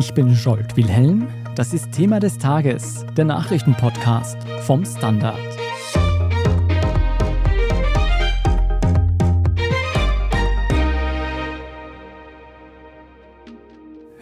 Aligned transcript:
Ich 0.00 0.14
bin 0.14 0.34
Scholt 0.34 0.78
Wilhelm. 0.78 1.28
Das 1.56 1.74
ist 1.74 1.92
Thema 1.92 2.20
des 2.20 2.38
Tages, 2.38 3.04
der 3.18 3.26
Nachrichtenpodcast 3.26 4.38
vom 4.62 4.82
Standard. 4.86 5.36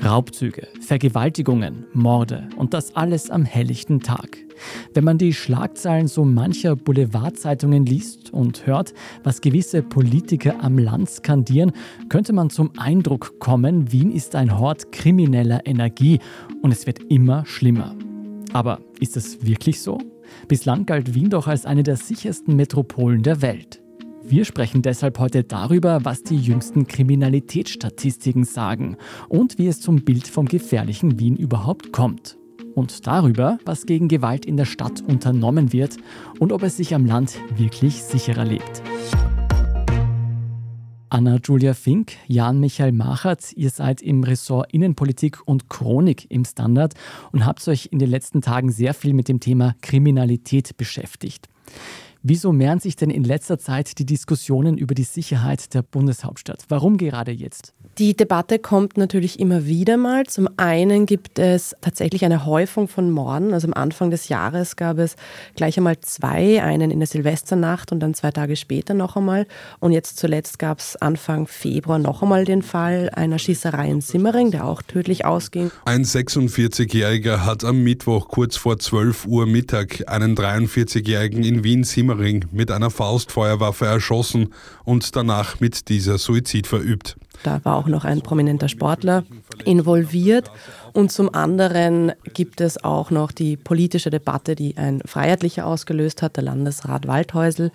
Raubzüge, 0.09 0.69
Vergewaltigungen, 0.81 1.85
Morde 1.93 2.49
und 2.57 2.73
das 2.73 2.97
alles 2.97 3.29
am 3.29 3.45
helllichten 3.45 4.01
Tag. 4.01 4.39
Wenn 4.95 5.05
man 5.05 5.19
die 5.19 5.35
Schlagzeilen 5.35 6.09
so 6.09 6.25
mancher 6.25 6.77
Boulevardzeitungen 6.77 7.85
liest 7.85 8.33
und 8.33 8.67
hört, 8.67 8.95
was 9.23 9.43
gewisse 9.43 9.83
Politiker 9.83 10.65
am 10.65 10.79
Land 10.79 11.11
skandieren, 11.11 11.73
könnte 12.09 12.33
man 12.33 12.49
zum 12.49 12.71
Eindruck 12.79 13.39
kommen, 13.39 13.93
Wien 13.93 14.11
ist 14.11 14.35
ein 14.35 14.59
Hort 14.59 14.93
krimineller 14.93 15.67
Energie 15.67 16.21
und 16.63 16.73
es 16.73 16.87
wird 16.87 17.01
immer 17.11 17.45
schlimmer. 17.45 17.95
Aber 18.55 18.81
ist 19.01 19.15
das 19.17 19.45
wirklich 19.45 19.83
so? 19.83 19.99
Bislang 20.49 20.87
galt 20.87 21.15
Wien 21.15 21.29
doch 21.29 21.47
als 21.49 21.67
eine 21.67 21.83
der 21.83 21.97
sichersten 21.97 22.57
Metropolen 22.57 23.23
der 23.23 23.43
Welt. 23.43 23.83
Wir 24.31 24.45
sprechen 24.45 24.83
deshalb 24.83 25.19
heute 25.21 25.43
darüber, 25.43 26.05
was 26.05 26.23
die 26.23 26.37
jüngsten 26.37 26.87
Kriminalitätsstatistiken 26.87 28.45
sagen 28.45 28.99
und 29.31 29.57
wie 29.57 29.69
es 29.69 29.81
zum 29.81 30.05
Bild 30.05 30.29
vom 30.29 30.45
gefährlichen 30.45 31.19
Wien 31.19 31.35
überhaupt 31.35 31.95
kommt. 31.95 32.37
Und 32.75 33.07
darüber, 33.07 33.59
was 33.65 33.87
gegen 33.87 34.07
Gewalt 34.07 34.45
in 34.45 34.59
der 34.59 34.67
Stadt 34.67 35.01
unternommen 35.01 35.73
wird 35.73 35.97
und 36.41 36.53
ob 36.53 36.63
es 36.63 36.77
sich 36.77 36.95
am 36.95 37.07
Land 37.07 37.39
wirklich 37.57 38.03
sicherer 38.03 38.45
lebt. 38.45 38.83
Anna-Julia 41.09 41.73
Fink, 41.73 42.13
Jan-Michael 42.27 42.93
Machert, 42.93 43.55
ihr 43.55 43.71
seid 43.71 44.03
im 44.03 44.25
Ressort 44.25 44.71
Innenpolitik 44.75 45.39
und 45.47 45.71
Chronik 45.71 46.31
im 46.31 46.45
Standard 46.45 46.93
und 47.33 47.47
habt 47.47 47.67
euch 47.67 47.89
in 47.93 47.99
den 47.99 48.11
letzten 48.11 48.43
Tagen 48.43 48.71
sehr 48.71 48.93
viel 48.93 49.15
mit 49.15 49.29
dem 49.29 49.41
Thema 49.41 49.75
Kriminalität 49.81 50.77
beschäftigt. 50.77 51.49
Wieso 52.25 52.53
mehren 52.53 52.81
sich 52.81 52.97
denn 52.97 53.11
in 53.11 53.23
letzter 53.23 53.61
Zeit 53.61 53.97
die 54.01 54.05
Diskussionen 54.05 54.77
über 54.77 54.97
die 54.97 55.05
Sicherheit 55.05 55.73
der 55.73 55.83
Bundeshauptstadt? 55.83 56.65
Warum 56.69 56.97
gerade 56.97 57.31
jetzt? 57.31 57.75
Die 57.99 58.17
Debatte 58.17 58.59
kommt 58.59 58.97
natürlich 58.97 59.39
immer 59.39 59.67
wieder 59.67 59.97
mal. 59.97 60.27
Zum 60.27 60.49
einen 60.57 61.07
gibt 61.07 61.39
es 61.39 61.77
tatsächlich 61.81 62.25
eine 62.25 62.45
Häufung 62.45 62.89
von 62.89 63.13
Morden. 63.13 63.55
Also 63.55 63.69
am 63.69 63.75
Anfang 63.75 64.11
des 64.11 64.29
Jahres 64.29 64.75
gab 64.75 64.99
es 64.99 65.15
gleich 65.55 65.77
einmal 65.77 66.01
zwei, 66.01 66.61
einen 66.61 66.91
in 66.91 66.99
der 66.99 67.07
Silvesternacht 67.07 67.93
und 67.93 68.01
dann 68.01 68.15
zwei 68.15 68.33
Tage 68.33 68.57
später 68.57 68.95
noch 68.95 69.17
einmal. 69.17 69.47
Und 69.79 69.93
jetzt 69.93 70.19
zuletzt 70.19 70.59
gab 70.59 70.81
es 70.81 70.97
Anfang 70.97 71.47
Februar 71.47 72.01
noch 72.01 72.23
einmal 72.23 72.45
den 72.45 72.63
Fall 72.63 73.11
einer 73.15 73.39
Schießerei 73.39 73.89
in 73.89 74.01
Simmering, 74.01 74.51
der 74.51 74.65
auch 74.65 74.83
tödlich 74.83 75.25
ausging. 75.25 75.71
Ein 75.85 76.03
46-Jähriger 76.03 77.45
hat 77.45 77.63
am 77.63 77.85
Mittwoch 77.85 78.27
kurz 78.27 78.57
vor 78.57 78.79
12 78.79 79.27
Uhr 79.27 79.47
Mittag 79.47 80.09
einen 80.09 80.37
43-Jährigen 80.37 81.45
in 81.45 81.63
Wien-Simmering 81.63 82.08
mit 82.51 82.71
einer 82.71 82.91
Faustfeuerwaffe 82.91 83.87
erschossen 83.87 84.53
und 84.85 85.17
danach 85.17 85.61
mit 85.61 85.89
dieser 85.89 86.19
Suizid 86.19 86.67
verübt. 86.67 87.17
Da 87.43 87.65
war 87.65 87.77
auch 87.77 87.87
noch 87.87 88.05
ein 88.05 88.21
prominenter 88.21 88.69
Sportler 88.69 89.25
involviert. 89.65 90.51
Und 90.93 91.13
zum 91.13 91.33
anderen 91.35 92.13
gibt 92.35 92.61
es 92.61 92.83
auch 92.83 93.11
noch 93.11 93.31
die 93.31 93.57
politische 93.57 94.11
Debatte, 94.11 94.55
die 94.55 94.77
ein 94.77 95.01
Freiheitlicher 95.05 95.67
ausgelöst 95.67 96.23
hat, 96.23 96.37
der 96.37 96.45
Landesrat 96.45 97.07
Waldhäusl. 97.07 97.71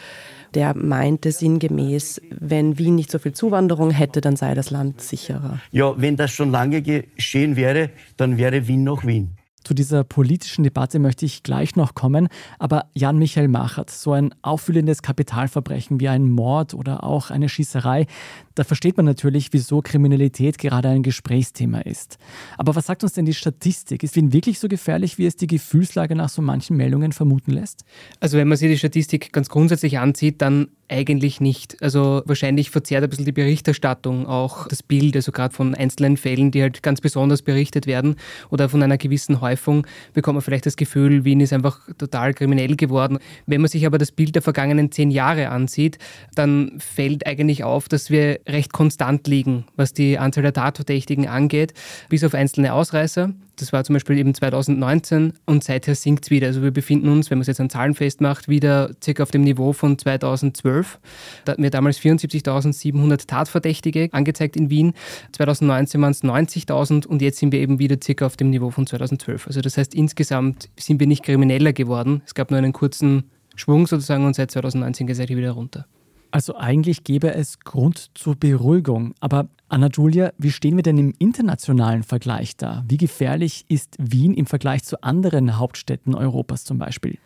Der 0.54 0.76
meinte 0.76 1.32
sinngemäß, 1.32 2.22
wenn 2.30 2.78
Wien 2.78 2.96
nicht 2.96 3.12
so 3.12 3.20
viel 3.20 3.34
Zuwanderung 3.34 3.92
hätte, 3.92 4.20
dann 4.20 4.36
sei 4.36 4.54
das 4.54 4.72
Land 4.72 5.02
sicherer. 5.02 5.60
Ja, 5.72 5.94
wenn 5.98 6.18
das 6.18 6.32
schon 6.32 6.52
lange 6.52 6.82
geschehen 6.82 7.56
wäre, 7.56 7.90
dann 8.18 8.38
wäre 8.38 8.68
Wien 8.68 8.84
noch 8.84 9.06
Wien. 9.06 9.38
Zu 9.64 9.74
dieser 9.74 10.04
politischen 10.04 10.64
Debatte 10.64 11.00
möchte 11.00 11.26
ich 11.26 11.44
gleich 11.44 11.76
noch 11.76 11.96
kommen, 11.96 12.28
aber 12.60 12.86
Jan-Michael 12.94 13.48
Machert, 13.48 13.90
so 13.90 14.12
ein 14.12 14.34
auffühlendes 14.42 15.02
Kapitalverbrechen 15.02 16.00
wie 16.00 16.10
ein 16.10 16.30
Mord 16.30 16.74
oder 16.74 17.04
auch 17.04 17.32
eine 17.32 17.48
Schießerei, 17.48 18.08
da 18.56 18.64
versteht 18.64 18.98
man 18.98 19.06
natürlich, 19.06 19.52
wieso 19.52 19.82
Kriminalität 19.82 20.58
gerade 20.58 20.90
ein 20.90 21.02
Gesprächsthema 21.02 21.80
ist. 21.80 22.18
Aber 22.58 22.76
was 22.76 22.86
sagt 22.86 23.04
uns 23.04 23.14
denn 23.14 23.26
die 23.26 23.34
Statistik? 23.34 24.04
Ist 24.04 24.16
Wien 24.16 24.34
wirklich 24.34 24.60
so 24.60 24.68
gefährlich, 24.68 25.18
wie 25.18 25.26
es 25.26 25.36
die 25.36 25.48
Gefühlslage 25.48 26.16
nach 26.16 26.30
so 26.30 26.42
manchen 26.42 26.78
Meldungen 26.78 27.14
vermuten 27.14 27.52
lässt? 27.52 27.84
Also 28.20 28.38
wenn 28.38 28.48
man 28.48 28.58
sich 28.58 28.70
die 28.70 28.78
Statistik 28.78 29.34
ganz 29.34 29.50
grundsätzlich 29.50 29.98
ansieht, 29.98 30.42
dann 30.42 30.68
eigentlich 30.94 31.42
nicht. 31.42 31.82
Also 31.82 32.22
wahrscheinlich 32.26 32.70
verzerrt 32.70 33.04
ein 33.04 33.10
bisschen 33.10 33.26
die 33.26 33.32
Berichterstattung 33.32 34.28
auch 34.28 34.68
das 34.68 34.84
Bild, 34.84 35.16
also 35.16 35.32
gerade 35.32 35.54
von 35.54 35.74
einzelnen 35.74 36.18
Fällen, 36.18 36.52
die 36.52 36.62
halt 36.62 36.84
ganz 36.84 37.02
besonders 37.02 37.42
berichtet 37.42 37.88
werden 37.88 38.16
oder 38.52 38.70
von 38.70 38.82
einer 38.84 38.98
gewissen 38.98 39.42
Häufung 39.42 39.88
bekommt 40.14 40.36
man 40.36 40.42
vielleicht 40.44 40.68
das 40.68 40.76
Gefühl, 40.76 41.26
Wien 41.26 41.42
ist 41.42 41.52
einfach 41.52 41.80
total 41.98 42.34
kriminell 42.34 42.76
geworden. 42.76 43.18
Wenn 43.48 43.62
man 43.62 43.70
sich 43.70 43.86
aber 43.86 43.98
das 43.98 44.12
Bild 44.12 44.36
der 44.36 44.44
vergangenen 44.44 44.92
zehn 44.92 45.10
Jahre 45.10 45.50
ansieht, 45.50 45.98
dann 46.36 46.80
fällt 46.80 47.26
eigentlich 47.26 47.64
auf, 47.64 47.90
dass 47.90 48.12
wir 48.12 48.40
recht 48.48 48.72
konstant 48.72 49.28
liegen, 49.28 49.66
was 49.76 49.94
die 49.94 50.20
Anzahl 50.20 50.44
der 50.44 50.54
Tatverdächtigen 50.54 51.28
angeht, 51.28 51.74
bis 52.10 52.24
auf 52.24 52.36
einzelne 52.36 52.74
Ausreißer. 52.74 53.34
Das 53.58 53.72
war 53.72 53.84
zum 53.84 53.94
Beispiel 53.94 54.18
eben 54.18 54.34
2019 54.34 55.34
und 55.46 55.64
seither 55.64 55.94
sinkt 55.96 56.26
es 56.26 56.32
wieder. 56.32 56.48
Also 56.48 56.64
wir 56.64 56.72
befinden 56.72 57.10
uns, 57.10 57.30
wenn 57.30 57.38
man 57.38 57.42
es 57.44 57.48
jetzt 57.48 57.60
an 57.60 57.70
Zahlen 57.70 57.94
festmacht, 57.94 58.48
wieder 58.48 58.92
circa 59.04 59.24
auf 59.24 59.32
dem 59.32 59.44
Niveau 59.44 59.74
von 59.74 59.98
2012. 59.98 61.00
Da 61.46 61.52
hatten 61.52 61.64
wir 61.64 61.70
damals 61.70 62.00
74.700 62.00 63.28
Tatverdächtige 63.28 64.10
angezeigt 64.12 64.56
in 64.56 64.70
Wien. 64.70 64.94
2019 65.34 66.02
waren 66.02 66.12
es 66.12 66.24
90.000 66.24 67.06
und 67.06 67.22
jetzt 67.22 67.38
sind 67.40 67.52
wir 67.52 67.60
eben 67.60 67.78
wieder 67.78 67.98
circa 68.04 68.26
auf 68.26 68.38
dem 68.38 68.50
Niveau 68.50 68.72
von 68.72 68.88
2012. 68.88 69.48
Also 69.48 69.62
das 69.62 69.78
heißt, 69.78 69.94
insgesamt 69.94 70.70
sind 70.80 71.00
wir 71.00 71.08
nicht 71.08 71.24
krimineller 71.24 71.74
geworden. 71.74 72.24
Es 72.26 72.34
gab 72.34 72.50
nur 72.50 72.58
einen 72.58 72.74
kurzen 72.74 73.30
Schwung 73.56 73.86
sozusagen 73.86 74.26
und 74.26 74.36
seit 74.36 74.50
2019 74.52 75.08
geht 75.08 75.20
es 75.20 75.30
wieder 75.30 75.52
runter. 75.52 75.86
Also 76.32 76.58
eigentlich 76.58 77.04
gäbe 77.04 77.32
es 77.36 77.60
Grund 77.60 78.10
zur 78.16 78.36
Beruhigung. 78.36 79.14
Aber 79.20 79.50
Anna 79.74 79.90
Julia, 79.92 80.34
wie 80.38 80.52
stehen 80.52 80.76
wir 80.76 80.84
denn 80.84 81.00
im 81.00 81.16
internationalen 81.18 82.04
Vergleich 82.04 82.56
da? 82.56 82.86
Wie 82.88 82.98
gefährlich 82.98 83.66
ist 83.70 83.96
Wien 83.98 84.36
im 84.36 84.46
Vergleich 84.46 84.84
zu 84.84 85.02
anderen 85.02 85.58
Hauptstädten 85.58 86.14
Europas 86.14 86.64
zum 86.64 86.78
Beispiel? 86.78 87.18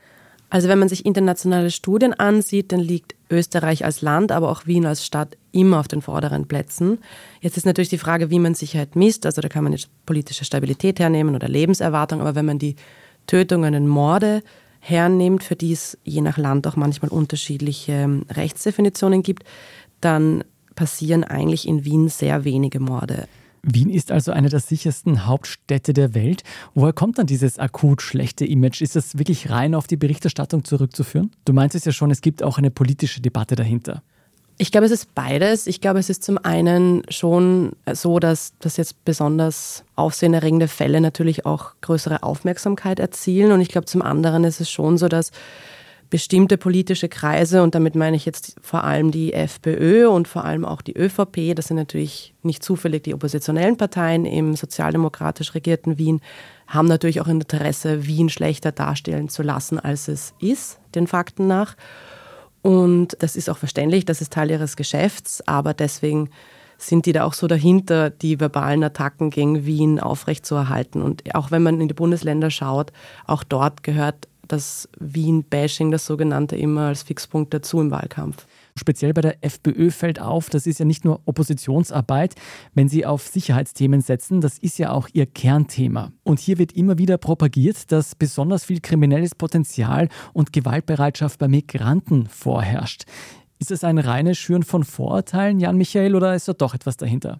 Also 0.49 0.69
wenn 0.69 0.79
man 0.79 0.87
sich 0.87 1.05
internationale 1.05 1.71
Studien 1.71 2.13
ansieht, 2.13 2.71
dann 2.71 2.79
liegt 2.79 3.15
Österreich 3.29 3.83
als 3.83 4.01
Land, 4.01 4.31
aber 4.31 4.49
auch 4.49 4.65
Wien 4.65 4.85
als 4.85 5.05
Stadt 5.05 5.35
immer 5.51 5.81
auf 5.81 5.89
den 5.89 6.01
vorderen 6.01 6.47
Plätzen. 6.47 6.99
Jetzt 7.41 7.57
ist 7.57 7.65
natürlich 7.65 7.89
die 7.89 7.97
Frage, 7.97 8.29
wie 8.29 8.39
man 8.39 8.55
Sicherheit 8.55 8.95
misst. 8.95 9.25
Also 9.25 9.41
da 9.41 9.49
kann 9.49 9.65
man 9.65 9.73
jetzt 9.73 9.89
politische 10.05 10.45
Stabilität 10.45 11.01
hernehmen 11.01 11.35
oder 11.35 11.49
Lebenserwartung, 11.49 12.21
aber 12.21 12.35
wenn 12.35 12.45
man 12.45 12.59
die 12.59 12.77
Tötungen 13.25 13.75
und 13.75 13.89
Morde 13.89 14.41
hernimmt, 14.79 15.43
für 15.43 15.57
die 15.57 15.73
es 15.73 15.97
je 16.05 16.21
nach 16.21 16.37
Land 16.37 16.65
auch 16.65 16.77
manchmal 16.77 17.11
unterschiedliche 17.11 17.91
ähm, 17.91 18.23
Rechtsdefinitionen 18.29 19.21
gibt, 19.21 19.43
dann 19.99 20.45
passieren 20.77 21.25
eigentlich 21.25 21.67
in 21.67 21.83
Wien 21.83 22.07
sehr 22.07 22.45
wenige 22.45 22.79
Morde. 22.79 23.27
Wien 23.63 23.89
ist 23.89 24.13
also 24.13 24.31
eine 24.31 24.47
der 24.47 24.61
sichersten 24.61 25.25
Hauptstädte 25.25 25.91
der 25.91 26.13
Welt. 26.13 26.43
Woher 26.73 26.93
kommt 26.93 27.17
dann 27.17 27.25
dieses 27.25 27.59
akut 27.59 28.01
schlechte 28.01 28.45
Image? 28.45 28.81
Ist 28.81 28.95
das 28.95 29.17
wirklich 29.17 29.49
rein 29.49 29.75
auf 29.75 29.87
die 29.87 29.97
Berichterstattung 29.97 30.63
zurückzuführen? 30.63 31.31
Du 31.43 31.51
meintest 31.51 31.85
ja 31.85 31.91
schon, 31.91 32.09
es 32.09 32.21
gibt 32.21 32.43
auch 32.43 32.57
eine 32.57 32.71
politische 32.71 33.19
Debatte 33.19 33.57
dahinter. 33.57 34.03
Ich 34.59 34.71
glaube, 34.71 34.85
es 34.85 34.91
ist 34.91 35.13
beides. 35.13 35.67
Ich 35.67 35.81
glaube, 35.81 35.99
es 35.99 36.09
ist 36.09 36.23
zum 36.23 36.37
einen 36.37 37.03
schon 37.09 37.73
so, 37.91 38.19
dass, 38.19 38.53
dass 38.59 38.77
jetzt 38.77 39.03
besonders 39.03 39.83
aufsehenerregende 39.95 40.67
Fälle 40.67 41.01
natürlich 41.01 41.45
auch 41.45 41.73
größere 41.81 42.23
Aufmerksamkeit 42.23 42.99
erzielen. 42.99 43.51
Und 43.51 43.61
ich 43.61 43.69
glaube, 43.69 43.85
zum 43.85 44.01
anderen 44.01 44.45
ist 44.45 44.61
es 44.61 44.69
schon 44.69 44.97
so, 44.97 45.09
dass 45.09 45.31
bestimmte 46.09 46.57
politische 46.57 47.09
Kreise, 47.09 47.63
und 47.63 47.75
damit 47.75 47.95
meine 47.95 48.15
ich 48.15 48.25
jetzt 48.25 48.55
vor 48.61 48.83
allem 48.83 49.11
die 49.11 49.33
FPÖ 49.33 50.07
und 50.07 50.27
vor 50.27 50.45
allem 50.45 50.63
auch 50.65 50.81
die 50.81 50.97
ÖVP, 50.97 51.55
das 51.55 51.67
sind 51.67 51.77
natürlich 51.77 52.33
nicht 52.43 52.63
zufällig 52.63 53.03
die 53.03 53.13
oppositionellen 53.13 53.77
Parteien 53.77 54.25
im 54.25 54.55
sozialdemokratisch 54.55 55.53
regierten 55.53 55.97
Wien, 55.97 56.21
haben 56.67 56.87
natürlich 56.87 57.21
auch 57.21 57.27
Interesse, 57.27 58.05
Wien 58.05 58.29
schlechter 58.29 58.71
darstellen 58.71 59.29
zu 59.29 59.43
lassen, 59.43 59.79
als 59.79 60.07
es 60.07 60.33
ist, 60.39 60.79
den 60.95 61.07
Fakten 61.07 61.47
nach. 61.47 61.75
Und 62.61 63.15
das 63.19 63.35
ist 63.35 63.49
auch 63.49 63.57
verständlich, 63.57 64.05
das 64.05 64.21
ist 64.21 64.33
Teil 64.33 64.51
ihres 64.51 64.75
Geschäfts, 64.75 65.45
aber 65.47 65.73
deswegen 65.73 66.29
sind 66.77 67.05
die 67.05 67.13
da 67.13 67.23
auch 67.23 67.33
so 67.33 67.47
dahinter, 67.47 68.09
die 68.09 68.39
verbalen 68.39 68.83
Attacken 68.83 69.29
gegen 69.29 69.65
Wien 69.65 69.99
aufrechtzuerhalten. 69.99 71.01
Und 71.01 71.23
auch 71.35 71.51
wenn 71.51 71.63
man 71.63 71.81
in 71.81 71.87
die 71.87 71.93
Bundesländer 71.93 72.51
schaut, 72.51 72.91
auch 73.25 73.43
dort 73.43 73.83
gehört 73.83 74.27
das 74.47 74.89
Wien-Bashing, 74.99 75.91
das 75.91 76.05
sogenannte, 76.05 76.55
immer 76.55 76.87
als 76.87 77.03
Fixpunkt 77.03 77.53
dazu 77.53 77.79
im 77.79 77.91
Wahlkampf. 77.91 78.47
Speziell 78.77 79.13
bei 79.13 79.21
der 79.21 79.43
FPÖ 79.43 79.89
fällt 79.89 80.21
auf, 80.21 80.49
das 80.49 80.67
ist 80.67 80.79
ja 80.79 80.85
nicht 80.85 81.03
nur 81.03 81.21
Oppositionsarbeit, 81.25 82.35
wenn 82.73 82.89
sie 82.89 83.05
auf 83.05 83.27
Sicherheitsthemen 83.27 84.01
setzen, 84.01 84.41
das 84.41 84.57
ist 84.59 84.77
ja 84.77 84.91
auch 84.91 85.09
ihr 85.13 85.25
Kernthema. 85.25 86.11
Und 86.23 86.39
hier 86.39 86.57
wird 86.57 86.73
immer 86.73 86.97
wieder 86.97 87.17
propagiert, 87.17 87.91
dass 87.91 88.15
besonders 88.15 88.65
viel 88.65 88.79
kriminelles 88.79 89.35
Potenzial 89.35 90.09
und 90.33 90.53
Gewaltbereitschaft 90.53 91.39
bei 91.39 91.47
Migranten 91.47 92.27
vorherrscht. 92.27 93.05
Ist 93.59 93.71
es 93.71 93.83
ein 93.83 93.97
reines 93.97 94.37
Schüren 94.37 94.63
von 94.63 94.83
Vorurteilen, 94.83 95.59
Jan 95.59 95.77
Michael, 95.77 96.15
oder 96.15 96.35
ist 96.35 96.47
da 96.47 96.53
doch 96.53 96.75
etwas 96.75 96.97
dahinter? 96.97 97.39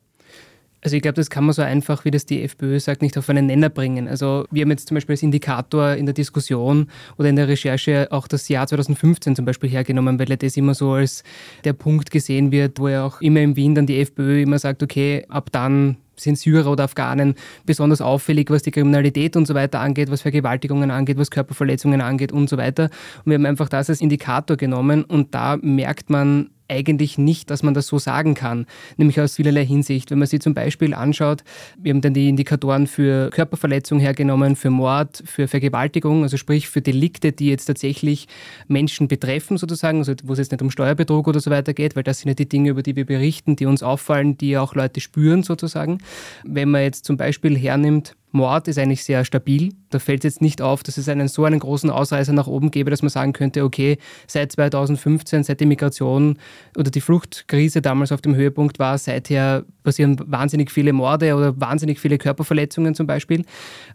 Also 0.82 0.96
ich 0.96 1.02
glaube, 1.02 1.16
das 1.16 1.30
kann 1.30 1.44
man 1.44 1.54
so 1.54 1.64
einfach, 1.64 2.06
wie 2.06 2.12
das 2.12 2.26
die 2.26 2.44
FPÖ 2.44 2.80
sagt, 2.80 3.02
nicht 3.02 3.18
auf 3.18 3.30
einen 3.30 3.48
Nenner 3.48 3.70
bringen. 3.70 4.08
Also 4.08 4.46
wir 4.52 4.62
haben 4.62 4.70
jetzt 4.70 4.88
zum 4.88 4.96
Beispiel 4.96 5.14
als 5.14 5.24
Indikator 5.24 5.94
in 5.94 6.06
der 6.06 6.14
Diskussion 6.14 6.90
oder 7.18 7.30
in 7.30 7.36
der 7.36 7.48
Recherche 7.48 8.08
auch 8.12 8.28
das 8.28 8.48
Jahr 8.48 8.68
2015 8.68 9.36
zum 9.36 9.46
Beispiel 9.46 9.70
hergenommen, 9.70 10.20
weil 10.20 10.28
das 10.28 10.56
immer 10.56 10.76
so 10.76 10.92
als 10.92 11.24
der 11.64 11.74
Punkt 11.74 12.12
gesehen 12.12 12.52
wird, 12.52 12.80
wo 12.80 12.90
ja 12.90 13.06
auch 13.06 13.22
immer 13.22 13.40
in 13.42 13.56
Wien 13.56 13.74
dann 13.74 13.88
die 13.88 14.00
FPÖ 14.00 14.44
immer 14.44 14.60
sagt, 14.60 14.84
okay, 14.84 15.26
ab 15.30 15.50
dann 15.52 15.98
sind 16.20 16.38
Syrer 16.38 16.72
oder 16.72 16.86
Afghanen 16.86 17.36
besonders 17.66 18.02
auffällig, 18.02 18.50
was 18.50 18.64
die 18.64 18.72
Kriminalität 18.72 19.36
und 19.36 19.48
so 19.48 19.54
weiter 19.54 19.80
angeht, 19.80 20.12
was 20.12 20.22
Vergewaltigungen 20.22 20.92
angeht, 20.92 21.18
was 21.18 21.32
Körperverletzungen 21.32 22.02
angeht 22.02 22.32
und 22.32 22.50
so 22.50 22.58
weiter. 22.58 22.90
Und 23.24 23.28
wir 23.28 23.36
haben 23.36 23.46
einfach 23.46 23.70
das 23.70 23.90
als 23.90 24.02
Indikator 24.02 24.58
genommen 24.58 25.04
und 25.04 25.34
da 25.34 25.58
merkt 25.58 26.10
man 26.10 26.50
eigentlich 26.68 27.18
nicht, 27.18 27.50
dass 27.50 27.64
man 27.64 27.74
das 27.74 27.88
so 27.88 28.00
sagen 28.00 28.34
kann, 28.34 28.66
nämlich 28.98 29.19
aus 29.19 29.36
vielerlei 29.36 29.66
Hinsicht. 29.66 30.12
Wenn 30.12 30.19
man 30.19 30.28
sich 30.28 30.42
zum 30.42 30.54
Beispiel 30.54 30.94
anschaut, 30.94 31.44
wir 31.78 31.94
haben 31.94 32.02
dann 32.02 32.14
die 32.14 32.30
Indikatoren 32.30 32.88
für 32.88 33.30
Körperverletzung 33.30 34.00
hergenommen, 34.00 34.56
für 34.56 34.69
Mord, 34.69 35.24
für 35.25 35.48
Vergewaltigung, 35.48 36.24
also 36.24 36.38
sprich 36.38 36.68
für 36.68 36.81
Delikte, 36.81 37.31
die 37.31 37.50
jetzt 37.50 37.66
tatsächlich 37.66 38.28
Menschen 38.68 39.08
betreffen 39.08 39.58
sozusagen, 39.58 40.00
also 40.00 40.14
wo 40.24 40.34
es 40.34 40.40
jetzt 40.40 40.52
nicht 40.52 40.62
um 40.62 40.72
Steuerbetrug 40.72 41.28
oder 41.28 41.40
so 41.40 41.52
weiter 41.52 41.74
geht, 41.74 41.96
weil 41.96 42.04
das 42.04 42.19
sind 42.19 42.30
ja 42.30 42.36
die 42.36 42.50
Dinge, 42.50 42.69
über 42.69 42.84
die 42.84 42.96
wir 42.96 43.06
berichten, 43.06 43.56
die 43.56 43.66
uns 43.66 43.84
auffallen, 43.84 44.38
die 44.38 44.58
auch 44.58 44.75
Leute 44.75 45.02
spüren 45.02 45.44
sozusagen. 45.44 46.00
Wenn 46.44 46.69
man 46.69 46.81
jetzt 46.81 47.06
zum 47.06 47.18
Beispiel 47.18 47.58
hernimmt, 47.58 48.16
Mord 48.32 48.68
ist 48.68 48.78
eigentlich 48.78 49.04
sehr 49.04 49.24
stabil. 49.24 49.74
Da 49.90 50.00
fällt 50.00 50.26
es 50.26 50.36
jetzt 50.36 50.42
nicht 50.42 50.62
auf, 50.62 50.84
dass 50.84 50.98
es 50.98 51.08
einen 51.08 51.28
so 51.28 51.46
einen 51.46 51.60
großen 51.60 51.90
Ausreißer 51.90 52.34
nach 52.34 52.48
oben 52.48 52.72
gäbe, 52.72 52.92
dass 52.92 53.02
man 53.02 53.10
sagen 53.10 53.34
könnte, 53.34 53.64
okay, 53.64 53.98
seit 54.28 54.52
2015, 54.52 55.44
seit 55.44 55.60
die 55.60 55.66
Migration 55.66 56.38
oder 56.78 56.92
die 56.92 57.02
Fluchtkrise 57.02 57.82
damals 57.82 58.12
auf 58.12 58.22
dem 58.22 58.36
Höhepunkt 58.36 58.80
war, 58.80 58.98
seither 58.98 59.64
passieren 59.84 60.18
wahnsinnig 60.26 60.72
viele 60.72 60.92
Morde 60.92 61.36
oder 61.36 61.60
wahnsinnig 61.60 62.00
viele 62.00 62.18
Körperverletzungen 62.18 62.96
zum 62.96 63.08
Beispiel. 63.08 63.46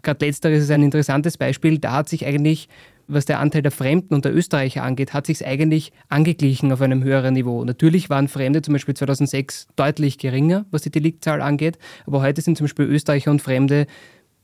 Gerade 0.01 0.25
letzteres 0.25 0.63
ist 0.63 0.71
ein 0.71 0.83
interessantes 0.83 1.37
Beispiel. 1.37 1.77
Da 1.77 1.91
hat 1.91 2.09
sich 2.09 2.25
eigentlich 2.25 2.69
was 3.13 3.25
der 3.25 3.39
Anteil 3.39 3.61
der 3.61 3.71
Fremden 3.71 4.13
und 4.13 4.25
der 4.25 4.35
Österreicher 4.35 4.83
angeht, 4.83 5.13
hat 5.13 5.27
sich 5.27 5.41
es 5.41 5.47
eigentlich 5.47 5.91
angeglichen 6.09 6.71
auf 6.71 6.81
einem 6.81 7.03
höheren 7.03 7.33
Niveau. 7.33 7.63
Natürlich 7.63 8.09
waren 8.09 8.27
Fremde 8.27 8.61
zum 8.61 8.73
Beispiel 8.73 8.95
2006 8.95 9.67
deutlich 9.75 10.17
geringer, 10.17 10.65
was 10.71 10.83
die 10.83 10.91
Deliktzahl 10.91 11.41
angeht, 11.41 11.77
aber 12.05 12.21
heute 12.21 12.41
sind 12.41 12.57
zum 12.57 12.65
Beispiel 12.65 12.85
Österreicher 12.85 13.31
und 13.31 13.41
Fremde 13.41 13.87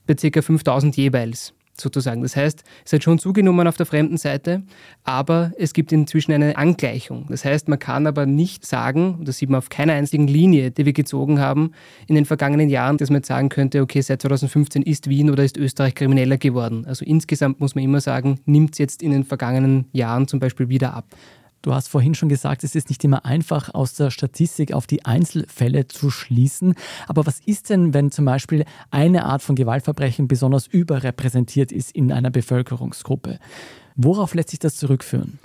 bei 0.08 0.16
ca. 0.16 0.42
5000 0.42 0.98
jeweils 0.98 1.54
sozusagen. 1.80 2.22
Das 2.22 2.36
heißt, 2.36 2.64
es 2.86 2.94
hat 2.94 3.04
schon 3.04 3.20
zugenommen 3.20 3.68
auf 3.68 3.78
der 3.78 3.86
fremden 3.86 4.18
Seite, 4.18 4.64
aber 5.04 5.52
es 5.58 5.74
gibt 5.74 5.92
inzwischen 5.92 6.32
eine 6.32 6.58
Angleichung. 6.58 7.26
Das 7.30 7.46
heißt, 7.46 7.68
man 7.68 7.80
kann 7.80 8.08
aber 8.08 8.26
nicht 8.26 8.66
sagen, 8.66 9.20
das 9.24 9.38
sieht 9.38 9.50
man 9.50 9.60
auf 9.60 9.70
keiner 9.70 9.94
einzigen 9.94 10.28
Linie, 10.28 10.72
die 10.72 10.86
wir 10.86 10.94
gezogen 10.94 11.40
haben 11.40 11.72
in 12.08 12.16
den 12.16 12.26
vergangenen 12.26 12.70
Jahren, 12.70 12.98
dass 12.98 13.10
man 13.10 13.18
jetzt 13.18 13.28
sagen 13.28 13.50
könnte, 13.50 13.82
okay, 13.82 14.02
seit 14.02 14.22
2015 14.22 14.82
ist 14.82 15.10
Wien 15.10 15.30
oder 15.30 15.44
ist 15.44 15.58
Österreich 15.58 15.96
krimineller 15.96 16.38
geworden. 16.38 16.86
Also 16.86 17.06
insgesamt 17.06 17.60
muss 17.60 17.76
man 17.76 17.84
immer 17.84 18.02
sagen, 18.02 18.40
nimmt 18.46 18.74
es 18.74 18.78
jetzt 18.78 19.02
in 19.02 19.12
den 19.12 19.24
vergangenen 19.24 19.86
Jahren 19.92 20.28
zum 20.28 20.40
Beispiel 20.40 20.70
wieder 20.70 20.94
ab. 20.94 21.06
Du 21.62 21.74
hast 21.74 21.90
vorhin 21.90 22.16
schon 22.16 22.30
gesagt, 22.30 22.64
es 22.64 22.76
ist 22.76 22.90
nicht 22.90 23.04
immer 23.04 23.26
einfach, 23.26 23.74
aus 23.74 23.94
der 23.94 24.12
Statistik 24.12 24.72
auf 24.72 24.88
die 24.88 25.06
Einzelfälle 25.06 25.88
zu 25.88 26.10
schließen. 26.10 26.74
Aber 27.08 27.26
was 27.26 27.42
ist 27.46 27.70
denn, 27.70 27.94
wenn 27.94 28.12
zum 28.12 28.26
Beispiel 28.26 28.64
eine 28.92 29.26
Art 29.26 29.42
von 29.42 29.56
Gewaltverbrechen 29.56 30.28
besonders 30.28 30.68
überrepräsentiert 30.68 31.72
ist 31.72 31.92
in 31.92 32.12
einer 32.14 32.30
Bevölkerungsgruppe? 32.30 33.40
Worauf 33.96 34.34
lässt 34.36 34.50
sich 34.50 34.60
das 34.60 34.78
zurückführen? 34.78 35.40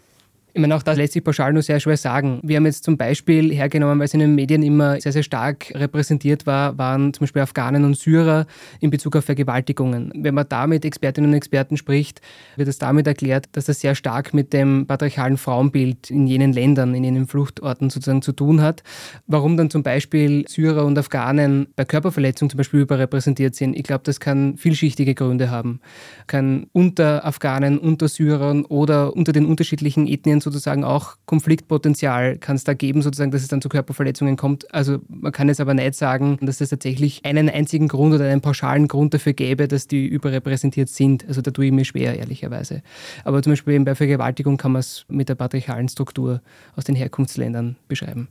Ich 0.57 0.61
meine, 0.61 0.77
auch 0.77 0.85
das 0.85 0.97
lässt 0.97 1.15
sich 1.15 1.25
pauschal 1.25 1.53
nur 1.53 1.63
sehr 1.63 1.81
schwer 1.81 1.97
sagen. 1.97 2.39
Wir 2.45 2.59
haben 2.59 2.67
jetzt 2.67 2.85
zum 2.85 2.97
Beispiel 2.97 3.53
hergenommen, 3.53 3.99
weil 3.99 4.05
es 4.05 4.15
in 4.15 4.21
den 4.21 4.37
Medien 4.37 4.63
immer 4.63 5.01
sehr, 5.01 5.11
sehr 5.11 5.25
stark 5.25 5.73
repräsentiert 5.75 6.47
war, 6.47 6.79
waren 6.79 7.13
zum 7.13 7.25
Beispiel 7.25 7.43
Afghanen 7.43 7.85
und 7.85 7.97
Syrer 7.99 8.47
in 8.79 8.91
Bezug 8.91 9.17
auf 9.17 9.25
Vergewaltigungen. 9.25 10.13
Wenn 10.15 10.33
man 10.33 10.49
da 10.49 10.69
mit 10.69 10.85
Expertinnen 10.85 11.31
und 11.31 11.37
Experten 11.37 11.77
spricht, 11.77 12.21
wird 12.55 12.69
es 12.69 12.79
damit 12.79 13.09
erklärt, 13.09 13.49
dass 13.51 13.65
das 13.65 13.81
sehr 13.81 13.97
stark 13.97 14.33
mit 14.33 14.53
dem 14.53 14.87
patriarchalen 14.87 15.39
Frauenbild 15.39 16.13
in 16.13 16.29
jenen 16.29 16.53
Ländern, 16.53 16.95
in 16.95 17.03
jenen 17.03 17.27
Fluchtorten 17.27 17.91
sozusagen 17.91 18.23
zu 18.23 18.31
tun 18.31 18.61
hat. 18.61 18.85
Warum 19.27 19.57
dann 19.57 19.71
zum 19.71 19.83
Beispiel 19.83 20.45
Syrer 20.47 20.85
und 20.85 20.97
Afghanen 20.97 21.67
bei 21.75 21.85
Körperverletzung 21.85 22.49
zum 22.49 22.59
Beispiel 22.59 22.83
überrepräsentiert 22.83 23.57
sind, 23.57 23.75
ich 23.75 23.83
glaube, 23.83 24.05
das 24.05 24.21
kann 24.21 24.57
vielschichtige 24.57 25.17
Gründe 25.17 25.51
haben. 25.51 25.81
Kann 26.29 26.69
unter 26.71 27.25
Afghanen, 27.25 27.77
unter 27.77 28.07
Syrern 28.07 28.65
oder 28.65 29.17
unter 29.17 29.33
den 29.33 29.47
unterschiedlichen 29.47 30.07
Ethnien 30.07 30.44
sozusagen 30.45 30.85
auch 30.85 31.17
Konfliktpotenzial 31.27 32.39
kann 32.39 32.57
es 32.57 32.65
da 32.65 32.75
geben, 32.75 33.03
sozusagen, 33.03 33.31
dass 33.31 33.43
es 33.43 33.49
dann 33.49 33.63
zu 33.63 33.69
Körperverletzungen 33.69 34.37
kommt. 34.37 34.73
Also 34.73 34.99
man 35.09 35.33
kann 35.33 35.49
jetzt 35.49 35.61
aber 35.61 35.75
nicht 35.75 35.95
sagen, 35.95 36.39
dass 36.41 36.61
es 36.61 36.69
tatsächlich 36.69 37.25
einen 37.25 37.49
einzigen 37.49 37.89
Grund 37.89 38.15
oder 38.15 38.27
einen 38.27 38.41
pauschalen 38.41 38.87
Grund 38.89 39.15
dafür 39.15 39.33
gäbe, 39.33 39.67
dass 39.67 39.89
die 39.89 40.07
überrepräsentiert 40.07 40.89
sind. 40.89 41.27
Also 41.27 41.41
da 41.41 41.51
tue 41.51 41.67
ich 41.67 41.73
mir 41.73 41.85
schwer, 41.85 42.19
ehrlicherweise. 42.19 42.83
Aber 43.25 43.43
zum 43.43 43.53
Beispiel 43.53 43.81
bei 43.81 43.95
Vergewaltigung 43.95 44.57
kann 44.57 44.73
man 44.73 44.81
es 44.81 45.05
mit 45.09 45.29
der 45.29 45.35
patriarchalen 45.35 45.89
Struktur 45.89 46.41
aus 46.77 46.85
den 46.85 46.95
Herkunftsländern 46.95 47.77
beschreiben. 47.89 48.29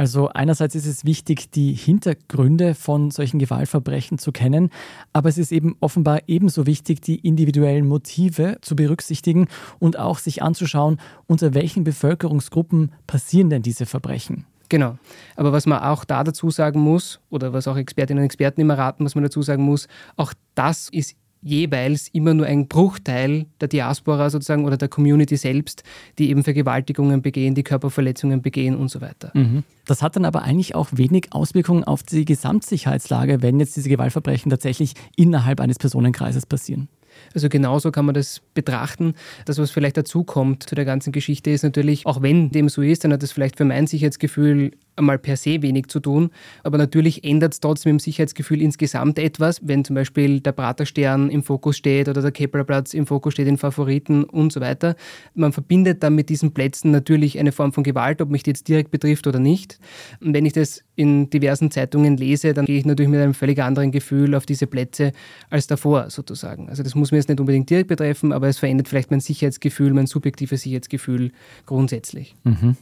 Also 0.00 0.30
einerseits 0.30 0.74
ist 0.74 0.86
es 0.86 1.04
wichtig, 1.04 1.50
die 1.50 1.74
Hintergründe 1.74 2.74
von 2.74 3.10
solchen 3.10 3.38
Gewaltverbrechen 3.38 4.16
zu 4.16 4.32
kennen, 4.32 4.70
aber 5.12 5.28
es 5.28 5.36
ist 5.36 5.52
eben 5.52 5.76
offenbar 5.80 6.22
ebenso 6.26 6.64
wichtig, 6.64 7.02
die 7.02 7.16
individuellen 7.16 7.86
Motive 7.86 8.56
zu 8.62 8.76
berücksichtigen 8.76 9.48
und 9.78 9.98
auch 9.98 10.18
sich 10.18 10.42
anzuschauen, 10.42 10.98
unter 11.26 11.52
welchen 11.52 11.84
Bevölkerungsgruppen 11.84 12.92
passieren 13.06 13.50
denn 13.50 13.60
diese 13.60 13.84
Verbrechen. 13.84 14.46
Genau. 14.70 14.96
Aber 15.36 15.52
was 15.52 15.66
man 15.66 15.80
auch 15.82 16.06
da 16.06 16.24
dazu 16.24 16.48
sagen 16.48 16.80
muss, 16.80 17.20
oder 17.28 17.52
was 17.52 17.68
auch 17.68 17.76
Expertinnen 17.76 18.22
und 18.22 18.24
Experten 18.24 18.62
immer 18.62 18.78
raten, 18.78 19.04
was 19.04 19.14
man 19.14 19.24
dazu 19.24 19.42
sagen 19.42 19.64
muss, 19.64 19.86
auch 20.16 20.32
das 20.54 20.88
ist 20.88 21.14
jeweils 21.42 22.08
immer 22.08 22.34
nur 22.34 22.46
ein 22.46 22.68
Bruchteil 22.68 23.46
der 23.60 23.68
Diaspora 23.68 24.30
sozusagen 24.30 24.64
oder 24.64 24.76
der 24.76 24.88
Community 24.88 25.36
selbst, 25.36 25.82
die 26.18 26.30
eben 26.30 26.44
Vergewaltigungen 26.44 27.22
begehen, 27.22 27.54
die 27.54 27.62
Körperverletzungen 27.62 28.42
begehen 28.42 28.76
und 28.76 28.88
so 28.88 29.00
weiter. 29.00 29.30
Mhm. 29.34 29.64
Das 29.86 30.02
hat 30.02 30.16
dann 30.16 30.24
aber 30.24 30.42
eigentlich 30.42 30.74
auch 30.74 30.88
wenig 30.92 31.28
Auswirkungen 31.32 31.84
auf 31.84 32.02
die 32.02 32.24
Gesamtsicherheitslage, 32.24 33.42
wenn 33.42 33.58
jetzt 33.58 33.76
diese 33.76 33.88
Gewaltverbrechen 33.88 34.50
tatsächlich 34.50 34.94
innerhalb 35.16 35.60
eines 35.60 35.78
Personenkreises 35.78 36.46
passieren. 36.46 36.88
Also 37.34 37.48
genauso 37.48 37.90
kann 37.90 38.06
man 38.06 38.14
das 38.14 38.40
betrachten. 38.54 39.14
Das, 39.44 39.58
was 39.58 39.70
vielleicht 39.70 39.96
dazu 39.96 40.24
kommt 40.24 40.68
zu 40.68 40.74
der 40.74 40.84
ganzen 40.84 41.12
Geschichte, 41.12 41.50
ist 41.50 41.62
natürlich, 41.62 42.06
auch 42.06 42.22
wenn 42.22 42.50
dem 42.50 42.68
so 42.68 42.82
ist, 42.82 43.04
dann 43.04 43.12
hat 43.12 43.22
das 43.22 43.32
vielleicht 43.32 43.56
für 43.56 43.64
mein 43.64 43.86
Sicherheitsgefühl 43.86 44.72
einmal 44.96 45.18
per 45.18 45.36
se 45.36 45.62
wenig 45.62 45.88
zu 45.88 46.00
tun. 46.00 46.30
Aber 46.62 46.78
natürlich 46.78 47.24
ändert 47.24 47.54
es 47.54 47.60
trotzdem 47.60 47.92
im 47.92 47.98
Sicherheitsgefühl 47.98 48.62
insgesamt 48.62 49.18
etwas, 49.18 49.60
wenn 49.66 49.84
zum 49.84 49.94
Beispiel 49.94 50.40
der 50.40 50.52
Praterstern 50.52 51.30
im 51.30 51.42
Fokus 51.42 51.76
steht 51.76 52.08
oder 52.08 52.22
der 52.22 52.32
Keplerplatz 52.32 52.94
im 52.94 53.06
Fokus 53.06 53.34
steht 53.34 53.48
in 53.48 53.56
Favoriten 53.56 54.24
und 54.24 54.52
so 54.52 54.60
weiter. 54.60 54.94
Man 55.34 55.52
verbindet 55.52 56.02
dann 56.02 56.14
mit 56.14 56.28
diesen 56.28 56.52
Plätzen 56.52 56.90
natürlich 56.90 57.38
eine 57.38 57.52
Form 57.52 57.72
von 57.72 57.82
Gewalt, 57.82 58.20
ob 58.20 58.30
mich 58.30 58.42
die 58.42 58.50
jetzt 58.50 58.68
direkt 58.68 58.90
betrifft 58.90 59.26
oder 59.26 59.38
nicht. 59.38 59.78
Und 60.20 60.34
wenn 60.34 60.44
ich 60.46 60.52
das 60.52 60.82
in 60.96 61.30
diversen 61.30 61.70
Zeitungen 61.70 62.16
lese, 62.16 62.52
dann 62.52 62.66
gehe 62.66 62.78
ich 62.78 62.84
natürlich 62.84 63.10
mit 63.10 63.20
einem 63.20 63.34
völlig 63.34 63.62
anderen 63.62 63.90
Gefühl 63.90 64.34
auf 64.34 64.44
diese 64.44 64.66
Plätze 64.66 65.12
als 65.48 65.66
davor 65.66 66.10
sozusagen. 66.10 66.68
Also 66.68 66.82
das 66.82 66.94
muss 66.94 67.10
mir 67.10 67.19
jetzt 67.20 67.28
nicht 67.28 67.40
unbedingt 67.40 67.70
direkt 67.70 67.88
betreffen, 67.88 68.32
aber 68.32 68.48
es 68.48 68.58
verändert 68.58 68.88
vielleicht 68.88 69.10
mein 69.10 69.20
Sicherheitsgefühl, 69.20 69.92
mein 69.92 70.06
subjektives 70.06 70.62
Sicherheitsgefühl 70.62 71.32
grundsätzlich. 71.66 72.34
Mhm. 72.44 72.76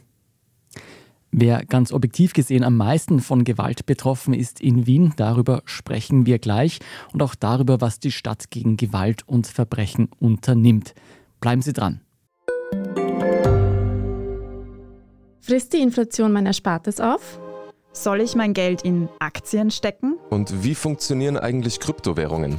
Wer 1.30 1.64
ganz 1.66 1.92
objektiv 1.92 2.32
gesehen 2.32 2.64
am 2.64 2.76
meisten 2.76 3.20
von 3.20 3.44
Gewalt 3.44 3.84
betroffen 3.84 4.32
ist 4.32 4.60
in 4.60 4.86
Wien, 4.86 5.12
darüber 5.16 5.62
sprechen 5.66 6.24
wir 6.24 6.38
gleich 6.38 6.78
und 7.12 7.22
auch 7.22 7.34
darüber, 7.34 7.82
was 7.82 8.00
die 8.00 8.12
Stadt 8.12 8.50
gegen 8.50 8.78
Gewalt 8.78 9.24
und 9.26 9.46
Verbrechen 9.46 10.08
unternimmt. 10.18 10.94
Bleiben 11.40 11.60
Sie 11.60 11.74
dran. 11.74 12.00
Frisst 15.40 15.72
die 15.74 15.82
Inflation 15.82 16.32
mein 16.32 16.46
Erspartes 16.46 17.00
auf? 17.00 17.40
Soll 17.92 18.20
ich 18.20 18.34
mein 18.34 18.54
Geld 18.54 18.82
in 18.82 19.08
Aktien 19.18 19.70
stecken? 19.70 20.16
Und 20.30 20.62
wie 20.62 20.74
funktionieren 20.74 21.36
eigentlich 21.36 21.80
Kryptowährungen? 21.80 22.58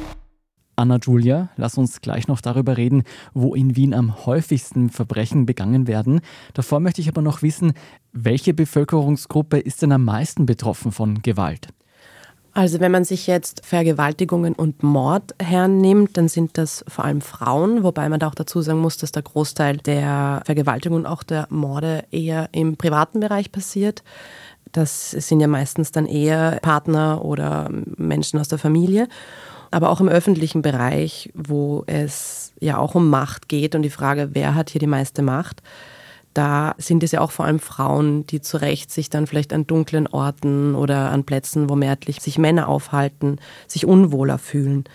Anna 0.81 0.97
Julia, 0.97 1.49
lass 1.57 1.77
uns 1.77 2.01
gleich 2.01 2.27
noch 2.27 2.41
darüber 2.41 2.75
reden, 2.75 3.03
wo 3.33 3.53
in 3.53 3.75
Wien 3.75 3.93
am 3.93 4.25
häufigsten 4.25 4.89
Verbrechen 4.89 5.45
begangen 5.45 5.87
werden. 5.87 6.21
Davor 6.55 6.79
möchte 6.79 7.01
ich 7.01 7.07
aber 7.07 7.21
noch 7.21 7.43
wissen, 7.43 7.73
welche 8.13 8.53
Bevölkerungsgruppe 8.53 9.59
ist 9.59 9.83
denn 9.83 9.91
am 9.91 10.03
meisten 10.03 10.47
betroffen 10.47 10.91
von 10.91 11.21
Gewalt? 11.21 11.67
Also 12.53 12.81
wenn 12.81 12.91
man 12.91 13.05
sich 13.05 13.27
jetzt 13.27 13.65
Vergewaltigungen 13.65 14.53
und 14.53 14.83
Mord 14.83 15.35
hernimmt, 15.41 16.17
dann 16.17 16.27
sind 16.27 16.57
das 16.57 16.83
vor 16.87 17.05
allem 17.05 17.21
Frauen, 17.21 17.83
wobei 17.83 18.09
man 18.09 18.19
da 18.19 18.27
auch 18.27 18.35
dazu 18.35 18.61
sagen 18.61 18.79
muss, 18.79 18.97
dass 18.97 19.13
der 19.13 19.21
Großteil 19.21 19.77
der 19.77 20.41
Vergewaltigungen 20.45 21.05
und 21.05 21.11
auch 21.11 21.23
der 21.23 21.47
Morde 21.49 22.03
eher 22.11 22.49
im 22.51 22.75
privaten 22.75 23.21
Bereich 23.21 23.51
passiert. 23.51 24.03
Das 24.73 25.11
sind 25.11 25.39
ja 25.39 25.47
meistens 25.47 25.91
dann 25.91 26.05
eher 26.05 26.59
Partner 26.61 27.23
oder 27.23 27.69
Menschen 27.97 28.39
aus 28.39 28.47
der 28.47 28.57
Familie. 28.57 29.07
Aber 29.71 29.89
auch 29.89 30.01
im 30.01 30.09
öffentlichen 30.09 30.61
Bereich, 30.61 31.31
wo 31.33 31.83
es 31.87 32.53
ja 32.59 32.77
auch 32.77 32.93
um 32.93 33.09
Macht 33.09 33.47
geht 33.47 33.73
und 33.73 33.81
die 33.81 33.89
Frage, 33.89 34.29
wer 34.33 34.53
hat 34.53 34.69
hier 34.69 34.79
die 34.79 34.87
meiste 34.87 35.21
Macht, 35.21 35.63
da 36.33 36.75
sind 36.77 37.03
es 37.03 37.11
ja 37.11 37.19
auch 37.19 37.31
vor 37.31 37.45
allem 37.45 37.59
Frauen, 37.59 38.25
die 38.27 38.39
zu 38.39 38.57
Recht 38.57 38.91
sich 38.91 39.09
dann 39.09 39.27
vielleicht 39.27 39.51
an 39.51 39.67
dunklen 39.67 40.07
Orten 40.07 40.75
oder 40.75 41.11
an 41.11 41.25
Plätzen, 41.25 41.69
wo 41.69 41.75
mehrheitlich 41.75 42.21
sich 42.21 42.37
Männer 42.37 42.69
aufhalten, 42.69 43.37
sich 43.67 43.85
unwohler 43.85 44.37
fühlen. 44.37 44.85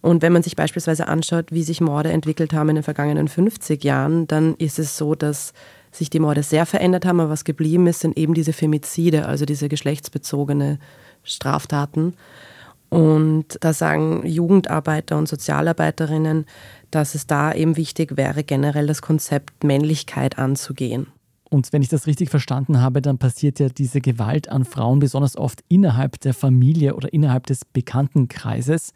Und 0.00 0.22
wenn 0.22 0.32
man 0.32 0.42
sich 0.42 0.56
beispielsweise 0.56 1.08
anschaut, 1.08 1.46
wie 1.50 1.64
sich 1.64 1.80
Morde 1.80 2.12
entwickelt 2.12 2.52
haben 2.52 2.70
in 2.70 2.76
den 2.76 2.84
vergangenen 2.84 3.28
50 3.28 3.82
Jahren, 3.84 4.26
dann 4.26 4.54
ist 4.54 4.78
es 4.78 4.96
so, 4.96 5.14
dass 5.14 5.52
sich 5.92 6.10
die 6.10 6.20
Morde 6.20 6.42
sehr 6.42 6.66
verändert 6.66 7.04
haben, 7.04 7.20
aber 7.20 7.30
was 7.30 7.44
geblieben 7.44 7.86
ist, 7.86 8.00
sind 8.00 8.16
eben 8.16 8.34
diese 8.34 8.52
Femizide, 8.52 9.26
also 9.26 9.44
diese 9.44 9.68
geschlechtsbezogene 9.68 10.78
Straftaten. 11.24 12.14
Und 12.96 13.58
da 13.60 13.74
sagen 13.74 14.24
Jugendarbeiter 14.24 15.18
und 15.18 15.28
Sozialarbeiterinnen, 15.28 16.46
dass 16.90 17.14
es 17.14 17.26
da 17.26 17.52
eben 17.52 17.76
wichtig 17.76 18.16
wäre, 18.16 18.42
generell 18.42 18.86
das 18.86 19.02
Konzept 19.02 19.64
Männlichkeit 19.64 20.38
anzugehen. 20.38 21.08
Und 21.50 21.74
wenn 21.74 21.82
ich 21.82 21.90
das 21.90 22.06
richtig 22.06 22.30
verstanden 22.30 22.80
habe, 22.80 23.02
dann 23.02 23.18
passiert 23.18 23.60
ja 23.60 23.68
diese 23.68 24.00
Gewalt 24.00 24.48
an 24.48 24.64
Frauen 24.64 24.98
besonders 24.98 25.36
oft 25.36 25.62
innerhalb 25.68 26.18
der 26.20 26.32
Familie 26.32 26.94
oder 26.94 27.12
innerhalb 27.12 27.44
des 27.44 27.66
Bekanntenkreises. 27.66 28.94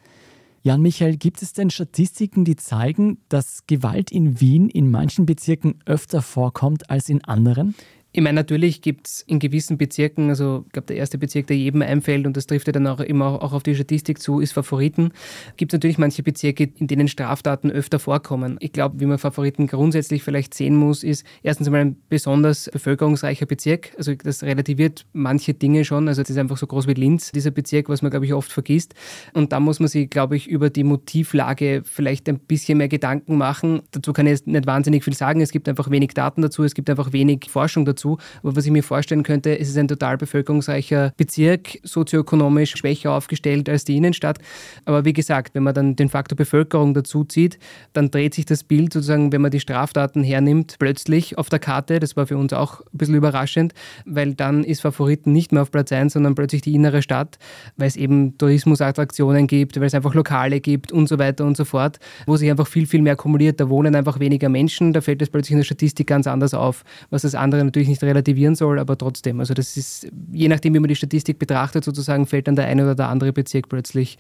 Jan 0.62 0.80
Michael, 0.80 1.19
gibt 1.19 1.42
es 1.42 1.52
denn 1.52 1.69
Statistiken, 1.69 2.47
die 2.47 2.57
zeigen, 2.57 3.19
dass 3.28 3.66
Gewalt 3.66 4.11
in 4.11 4.40
Wien 4.40 4.71
in 4.71 4.90
manchen 4.90 5.26
Bezirken 5.26 5.75
öfter 5.85 6.23
vorkommt 6.23 6.88
als 6.88 7.11
in 7.11 7.23
anderen? 7.25 7.75
Ich 8.12 8.23
meine, 8.23 8.35
natürlich 8.35 8.83
gibt 8.83 9.07
es 9.07 9.21
in 9.29 9.38
gewissen 9.38 9.79
Bezirken, 9.79 10.31
also 10.31 10.64
ich 10.67 10.73
glaube, 10.73 10.87
der 10.87 10.97
erste 10.97 11.17
Bezirk, 11.17 11.47
der 11.47 11.57
jedem 11.57 11.83
einfällt, 11.83 12.26
und 12.26 12.37
das 12.37 12.49
trifft 12.49 12.67
ja 12.67 12.73
dann 12.73 12.88
auch 12.88 12.99
immer 12.99 13.40
auch 13.40 13.52
auf 13.52 13.62
die 13.62 13.76
Statistik 13.76 14.21
zu, 14.21 14.40
ist 14.40 14.52
Favoriten. 14.52 15.12
Gibt 15.57 15.73
es 15.73 15.76
natürlich 15.76 15.97
manche 15.97 16.25
Bezirke, 16.25 16.71
in 16.76 16.88
denen 16.88 17.07
Straftaten 17.07 17.71
öfter 17.71 18.00
vorkommen. 18.00 18.57
Ich 18.59 18.73
glaube, 18.73 18.99
wie 18.99 19.07
man 19.07 19.19
Favoriten 19.19 19.69
grundsätzlich 19.69 20.25
vielleicht 20.25 20.55
sehen 20.55 20.75
muss, 20.75 21.05
ist 21.05 21.25
erstens 21.45 21.69
einmal 21.69 21.83
ein 21.83 21.97
besonders 22.09 22.69
bevölkerungsreicher 22.73 23.47
Bezirk. 23.47 23.93
Also 23.97 24.12
das 24.17 24.43
relativiert 24.43 25.07
manche 25.12 25.55
Dinge 25.55 25.85
schon. 25.85 26.09
Also 26.09 26.23
es 26.23 26.31
ist 26.31 26.37
einfach 26.37 26.57
so 26.57 26.67
groß 26.67 26.88
wie 26.88 26.95
Linz, 26.95 27.31
dieser 27.31 27.52
Bezirk, 27.52 27.88
was 27.88 28.02
man, 28.02 28.11
glaube 28.11 28.26
ich, 28.26 28.35
oft 28.35 28.50
vergisst. 28.50 28.93
Und 29.35 29.52
da 29.52 29.61
muss 29.61 29.79
man 29.79 29.87
sich, 29.87 30.11
glaube 30.11 30.35
ich, 30.35 30.49
über 30.49 30.69
die 30.69 30.83
Motivlage 30.83 31.83
vielleicht 31.85 32.29
ein 32.29 32.40
bisschen 32.40 32.79
mehr 32.79 32.88
Gedanken 32.88 33.38
machen. 33.38 33.83
Dazu 33.93 34.12
kann 34.12 34.26
ich 34.26 34.33
jetzt 34.33 34.49
nicht 34.49 34.67
wahnsinnig 34.67 35.05
viel 35.05 35.14
sagen. 35.14 35.40
Es 35.40 35.52
gibt 35.52 35.69
einfach 35.69 35.93
wenig 35.93 36.14
Daten 36.14 36.43
dazu, 36.43 36.64
es 36.64 36.75
gibt 36.75 36.90
einfach 36.90 37.12
wenig 37.12 37.47
Forschung 37.49 37.85
dazu 37.85 38.00
dazu. 38.00 38.19
Aber 38.42 38.57
was 38.57 38.64
ich 38.64 38.73
mir 38.73 38.83
vorstellen 38.83 39.23
könnte, 39.23 39.59
es 39.59 39.69
ist 39.69 39.78
ein 39.78 39.88
total 39.88 40.16
bevölkerungsreicher 40.16 41.12
Bezirk, 41.16 41.78
sozioökonomisch 41.83 42.76
schwächer 42.76 43.12
aufgestellt 43.12 43.69
als 43.69 43.85
die 43.85 43.97
Innenstadt. 43.97 44.38
Aber 44.85 45.04
wie 45.04 45.12
gesagt, 45.12 45.54
wenn 45.54 45.62
man 45.62 45.75
dann 45.75 45.97
den 45.97 46.09
Faktor 46.09 46.37
Bevölkerung 46.37 46.95
dazu 46.95 47.25
zieht, 47.25 47.59
dann 47.92 48.11
dreht 48.11 48.35
sich 48.35 48.47
das 48.47 48.64
Bild 48.64 48.92
sozusagen, 48.92 49.33
wenn 49.33 49.42
man 49.42 49.50
die 49.50 49.61
Straftaten 49.61 50.23
hernimmt, 50.23 50.76
plötzlich 50.78 51.38
auf 51.38 51.49
der 51.49 51.59
Karte. 51.59 52.00
Das 52.00 52.16
war 52.16 52.26
für 52.26 52.37
uns 52.37 52.52
auch 52.52 52.80
ein 52.80 52.99
bisschen 52.99 53.14
überraschend, 53.14 53.75
weil 54.07 54.35
dann 54.35 54.64
ist 54.64 54.80
Favoriten 54.80 55.33
nicht 55.33 55.52
mehr 55.52 55.62
auf 55.62 55.71
Platz 55.71 55.92
1, 55.92 56.12
sondern 56.12 56.35
plötzlich 56.35 56.62
die 56.62 56.75
innere 56.75 57.02
Stadt, 57.02 57.38
weil 57.76 57.88
es 57.88 57.97
eben 57.97 58.38
Tourismusattraktionen 58.38 59.47
gibt, 59.47 59.78
weil 59.78 59.87
es 59.87 59.95
einfach 59.95 60.14
Lokale 60.14 60.61
gibt 60.61 60.92
und 60.92 61.09
so 61.09 61.19
weiter 61.19 61.45
und 61.45 61.57
so 61.57 61.64
fort, 61.64 61.99
wo 62.26 62.37
sich 62.37 62.50
einfach 62.50 62.66
viel, 62.66 62.87
viel 62.87 63.02
mehr 63.02 63.16
kumuliert. 63.16 63.61
Da 63.61 63.69
wohnen 63.69 63.95
einfach 63.95 64.21
weniger 64.21 64.49
Menschen, 64.49 64.92
da 64.92 65.00
fällt 65.00 65.23
es 65.23 65.30
plötzlich 65.30 65.52
in 65.52 65.59
der 65.59 65.64
Statistik 65.64 66.07
ganz 66.07 66.26
anders 66.26 66.54
auf, 66.54 66.85
was 67.11 67.23
das 67.23 67.35
andere 67.35 67.64
natürlich 67.64 67.89
nicht 67.90 68.02
relativieren 68.02 68.54
soll, 68.54 68.78
aber 68.78 68.97
trotzdem. 68.97 69.40
Also 69.40 69.54
das 69.54 69.76
ist, 69.76 70.09
je 70.32 70.49
nachdem, 70.49 70.75
wie 70.75 70.80
man 70.80 70.88
die 70.88 70.97
Statistik 70.97 71.38
betrachtet, 71.38 71.85
sozusagen, 71.85 72.26
fällt 72.26 72.49
dann 72.49 72.56
der 72.56 72.66
eine 72.66 72.82
oder 72.82 72.94
der 72.94 73.09
andere 73.09 73.32
Bezirk 73.32 73.68
plötzlich 73.68 74.18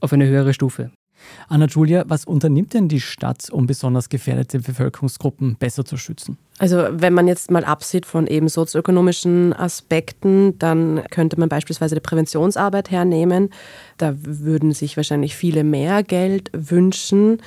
auf 0.00 0.12
eine 0.12 0.26
höhere 0.26 0.52
Stufe. 0.52 0.90
Anna 1.48 1.66
Julia, 1.66 2.04
was 2.06 2.24
unternimmt 2.24 2.74
denn 2.74 2.88
die 2.88 3.00
Stadt, 3.00 3.50
um 3.50 3.66
besonders 3.66 4.08
gefährdete 4.08 4.60
Bevölkerungsgruppen 4.60 5.56
besser 5.56 5.84
zu 5.84 5.96
schützen? 5.96 6.38
Also 6.58 6.86
wenn 6.90 7.14
man 7.14 7.28
jetzt 7.28 7.50
mal 7.50 7.64
absieht 7.64 8.06
von 8.06 8.26
eben 8.26 8.48
sozioökonomischen 8.48 9.52
Aspekten, 9.52 10.58
dann 10.58 11.02
könnte 11.10 11.38
man 11.38 11.48
beispielsweise 11.48 11.94
die 11.94 12.00
Präventionsarbeit 12.00 12.90
hernehmen. 12.90 13.50
Da 13.98 14.14
würden 14.16 14.72
sich 14.72 14.96
wahrscheinlich 14.96 15.36
viele 15.36 15.64
mehr 15.64 16.02
Geld 16.02 16.50
wünschen. 16.52 17.38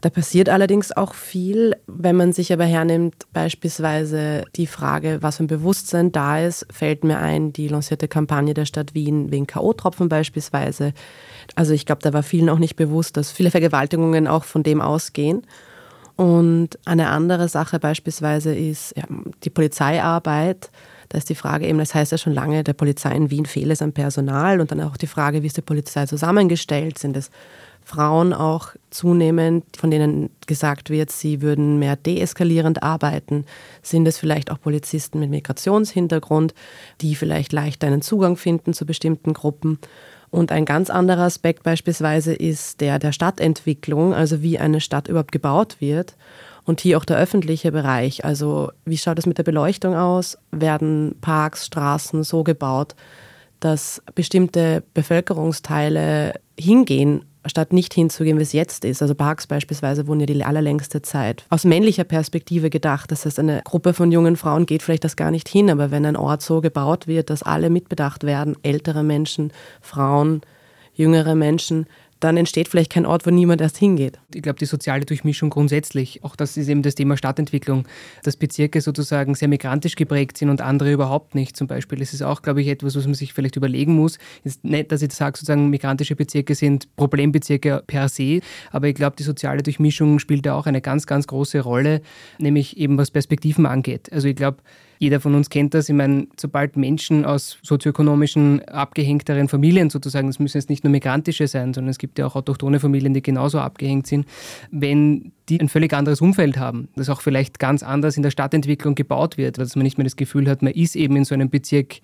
Da 0.00 0.10
passiert 0.10 0.48
allerdings 0.48 0.92
auch 0.96 1.14
viel. 1.14 1.76
Wenn 1.86 2.16
man 2.16 2.32
sich 2.32 2.52
aber 2.52 2.64
hernimmt, 2.64 3.26
beispielsweise 3.32 4.44
die 4.56 4.66
Frage, 4.66 5.18
was 5.20 5.38
für 5.38 5.44
ein 5.44 5.48
Bewusstsein 5.48 6.12
da 6.12 6.38
ist, 6.38 6.66
fällt 6.70 7.04
mir 7.04 7.18
ein, 7.18 7.52
die 7.52 7.68
lancierte 7.68 8.08
Kampagne 8.08 8.54
der 8.54 8.64
Stadt 8.64 8.94
Wien 8.94 9.30
wegen 9.30 9.46
K.O.-Tropfen 9.46 10.08
beispielsweise. 10.08 10.92
Also 11.54 11.72
ich 11.72 11.86
glaube, 11.86 12.02
da 12.02 12.12
war 12.12 12.22
vielen 12.22 12.48
auch 12.48 12.58
nicht 12.58 12.76
bewusst, 12.76 13.16
dass 13.16 13.32
viele 13.32 13.50
Vergewaltigungen 13.50 14.28
auch 14.28 14.44
von 14.44 14.62
dem 14.62 14.80
ausgehen. 14.80 15.42
Und 16.18 16.80
eine 16.84 17.10
andere 17.10 17.48
Sache 17.48 17.78
beispielsweise 17.78 18.52
ist 18.52 18.92
ja, 18.96 19.04
die 19.44 19.50
Polizeiarbeit. 19.50 20.70
Da 21.08 21.18
ist 21.18 21.30
die 21.30 21.36
Frage 21.36 21.66
eben, 21.66 21.78
das 21.78 21.94
heißt 21.94 22.12
ja 22.12 22.18
schon 22.18 22.34
lange, 22.34 22.64
der 22.64 22.72
Polizei 22.72 23.12
in 23.12 23.30
Wien 23.30 23.46
fehlt 23.46 23.70
es 23.70 23.82
an 23.82 23.92
Personal 23.92 24.60
und 24.60 24.72
dann 24.72 24.80
auch 24.80 24.96
die 24.96 25.06
Frage, 25.06 25.42
wie 25.42 25.46
ist 25.46 25.56
die 25.56 25.62
Polizei 25.62 26.06
zusammengestellt? 26.06 26.98
Sind 26.98 27.16
es 27.16 27.30
Frauen 27.88 28.34
auch 28.34 28.72
zunehmend, 28.90 29.64
von 29.78 29.90
denen 29.90 30.28
gesagt 30.46 30.90
wird, 30.90 31.10
sie 31.10 31.40
würden 31.40 31.78
mehr 31.78 31.96
deeskalierend 31.96 32.82
arbeiten, 32.82 33.46
sind 33.80 34.06
es 34.06 34.18
vielleicht 34.18 34.50
auch 34.50 34.60
Polizisten 34.60 35.20
mit 35.20 35.30
Migrationshintergrund, 35.30 36.52
die 37.00 37.14
vielleicht 37.14 37.50
leichter 37.54 37.86
einen 37.86 38.02
Zugang 38.02 38.36
finden 38.36 38.74
zu 38.74 38.84
bestimmten 38.84 39.32
Gruppen. 39.32 39.78
Und 40.28 40.52
ein 40.52 40.66
ganz 40.66 40.90
anderer 40.90 41.22
Aspekt 41.22 41.62
beispielsweise 41.62 42.34
ist 42.34 42.82
der 42.82 42.98
der 42.98 43.12
Stadtentwicklung, 43.12 44.12
also 44.12 44.42
wie 44.42 44.58
eine 44.58 44.82
Stadt 44.82 45.08
überhaupt 45.08 45.32
gebaut 45.32 45.76
wird. 45.80 46.14
Und 46.66 46.82
hier 46.82 46.98
auch 46.98 47.06
der 47.06 47.16
öffentliche 47.16 47.72
Bereich. 47.72 48.22
Also 48.26 48.70
wie 48.84 48.98
schaut 48.98 49.18
es 49.18 49.24
mit 49.24 49.38
der 49.38 49.44
Beleuchtung 49.44 49.94
aus? 49.94 50.36
Werden 50.50 51.16
Parks, 51.22 51.64
Straßen 51.64 52.22
so 52.22 52.44
gebaut, 52.44 52.94
dass 53.60 54.02
bestimmte 54.14 54.82
Bevölkerungsteile 54.92 56.34
hingehen 56.60 57.24
statt 57.48 57.72
nicht 57.72 57.94
hinzugehen, 57.94 58.38
wie 58.38 58.42
es 58.42 58.52
jetzt 58.52 58.84
ist. 58.84 59.02
Also 59.02 59.14
Parks 59.14 59.46
beispielsweise 59.46 60.06
wurden 60.06 60.20
ja 60.20 60.26
die 60.26 60.44
allerlängste 60.44 61.02
Zeit 61.02 61.44
aus 61.50 61.64
männlicher 61.64 62.04
Perspektive 62.04 62.70
gedacht. 62.70 63.10
Das 63.10 63.24
heißt, 63.24 63.38
eine 63.38 63.62
Gruppe 63.64 63.94
von 63.94 64.12
jungen 64.12 64.36
Frauen 64.36 64.66
geht 64.66 64.82
vielleicht 64.82 65.04
das 65.04 65.16
gar 65.16 65.30
nicht 65.30 65.48
hin, 65.48 65.70
aber 65.70 65.90
wenn 65.90 66.06
ein 66.06 66.16
Ort 66.16 66.42
so 66.42 66.60
gebaut 66.60 67.06
wird, 67.06 67.30
dass 67.30 67.42
alle 67.42 67.70
mitbedacht 67.70 68.24
werden, 68.24 68.56
ältere 68.62 69.02
Menschen, 69.02 69.52
Frauen, 69.80 70.42
jüngere 70.94 71.34
Menschen, 71.34 71.86
dann 72.20 72.36
entsteht 72.36 72.68
vielleicht 72.68 72.92
kein 72.92 73.06
Ort, 73.06 73.26
wo 73.26 73.30
niemand 73.30 73.60
erst 73.60 73.76
hingeht. 73.76 74.18
Ich 74.34 74.42
glaube, 74.42 74.58
die 74.58 74.64
soziale 74.64 75.04
Durchmischung 75.04 75.50
grundsätzlich, 75.50 76.24
auch 76.24 76.36
das 76.36 76.56
ist 76.56 76.68
eben 76.68 76.82
das 76.82 76.94
Thema 76.94 77.16
Stadtentwicklung, 77.16 77.86
dass 78.22 78.36
Bezirke 78.36 78.80
sozusagen 78.80 79.34
sehr 79.34 79.48
migrantisch 79.48 79.96
geprägt 79.96 80.36
sind 80.36 80.50
und 80.50 80.60
andere 80.60 80.92
überhaupt 80.92 81.34
nicht 81.34 81.56
zum 81.56 81.66
Beispiel. 81.66 81.98
Das 81.98 82.12
ist 82.12 82.22
auch, 82.22 82.42
glaube 82.42 82.60
ich, 82.60 82.68
etwas, 82.68 82.96
was 82.96 83.04
man 83.04 83.14
sich 83.14 83.32
vielleicht 83.32 83.56
überlegen 83.56 83.94
muss. 83.94 84.18
Ist 84.44 84.64
nicht, 84.64 84.90
dass 84.90 85.02
ich 85.02 85.12
sage, 85.12 85.38
sozusagen 85.38 85.70
migrantische 85.70 86.16
Bezirke 86.16 86.54
sind 86.54 86.94
Problembezirke 86.96 87.82
per 87.86 88.08
se, 88.08 88.40
aber 88.70 88.88
ich 88.88 88.94
glaube, 88.94 89.16
die 89.16 89.22
soziale 89.22 89.62
Durchmischung 89.62 90.18
spielt 90.18 90.46
da 90.46 90.54
auch 90.54 90.66
eine 90.66 90.80
ganz, 90.80 91.06
ganz 91.06 91.26
große 91.26 91.60
Rolle, 91.60 92.02
nämlich 92.38 92.76
eben 92.76 92.98
was 92.98 93.10
Perspektiven 93.10 93.66
angeht. 93.66 94.12
Also 94.12 94.28
ich 94.28 94.36
glaube, 94.36 94.58
jeder 94.98 95.20
von 95.20 95.34
uns 95.34 95.50
kennt 95.50 95.74
das. 95.74 95.88
Ich 95.88 95.94
meine, 95.94 96.26
sobald 96.38 96.76
Menschen 96.76 97.24
aus 97.24 97.58
sozioökonomischen 97.62 98.64
abgehängteren 98.68 99.48
Familien 99.48 99.90
sozusagen, 99.90 100.26
das 100.26 100.38
müssen 100.38 100.58
jetzt 100.58 100.70
nicht 100.70 100.84
nur 100.84 100.90
migrantische 100.90 101.46
sein, 101.46 101.74
sondern 101.74 101.90
es 101.90 101.98
gibt 101.98 102.18
ja 102.18 102.26
auch 102.26 102.36
autochtone 102.36 102.80
Familien, 102.80 103.14
die 103.14 103.22
genauso 103.22 103.60
abgehängt 103.60 104.06
sind, 104.06 104.26
wenn 104.70 105.32
die 105.48 105.60
ein 105.60 105.68
völlig 105.68 105.92
anderes 105.92 106.20
Umfeld 106.20 106.58
haben, 106.58 106.88
das 106.96 107.08
auch 107.08 107.20
vielleicht 107.20 107.58
ganz 107.58 107.82
anders 107.82 108.16
in 108.16 108.22
der 108.22 108.30
Stadtentwicklung 108.30 108.94
gebaut 108.94 109.38
wird, 109.38 109.58
dass 109.58 109.76
man 109.76 109.84
nicht 109.84 109.98
mehr 109.98 110.04
das 110.04 110.16
Gefühl 110.16 110.48
hat, 110.48 110.62
man 110.62 110.72
ist 110.72 110.96
eben 110.96 111.16
in 111.16 111.24
so 111.24 111.34
einem 111.34 111.50
Bezirk, 111.50 112.00